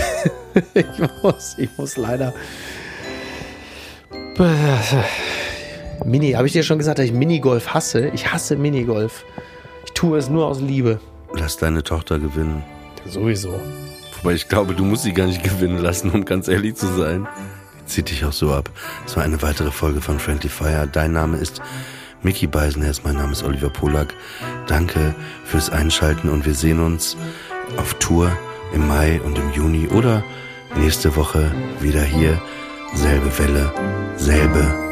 [0.74, 0.84] ich,
[1.22, 2.34] muss, ich muss leider.
[6.04, 8.08] Mini, habe ich dir schon gesagt, dass ich Minigolf hasse?
[8.08, 9.24] Ich hasse Minigolf.
[9.84, 11.00] Ich tue es nur aus Liebe.
[11.34, 12.62] Lass deine Tochter gewinnen.
[13.06, 13.54] Sowieso.
[14.20, 17.26] Aber ich glaube, du musst sie gar nicht gewinnen lassen, um ganz ehrlich zu sein.
[17.86, 18.70] Zieht dich auch so ab.
[19.06, 20.88] Es war eine weitere Folge von Friendly Fire.
[20.90, 21.60] Dein Name ist
[22.22, 24.14] Mickey Beisenherz, mein Name ist Oliver Polak.
[24.66, 27.16] Danke fürs Einschalten und wir sehen uns
[27.76, 28.30] auf Tour
[28.72, 30.22] im Mai und im Juni oder
[30.76, 32.40] nächste Woche wieder hier.
[32.94, 33.72] Selbe Welle,
[34.16, 34.91] selbe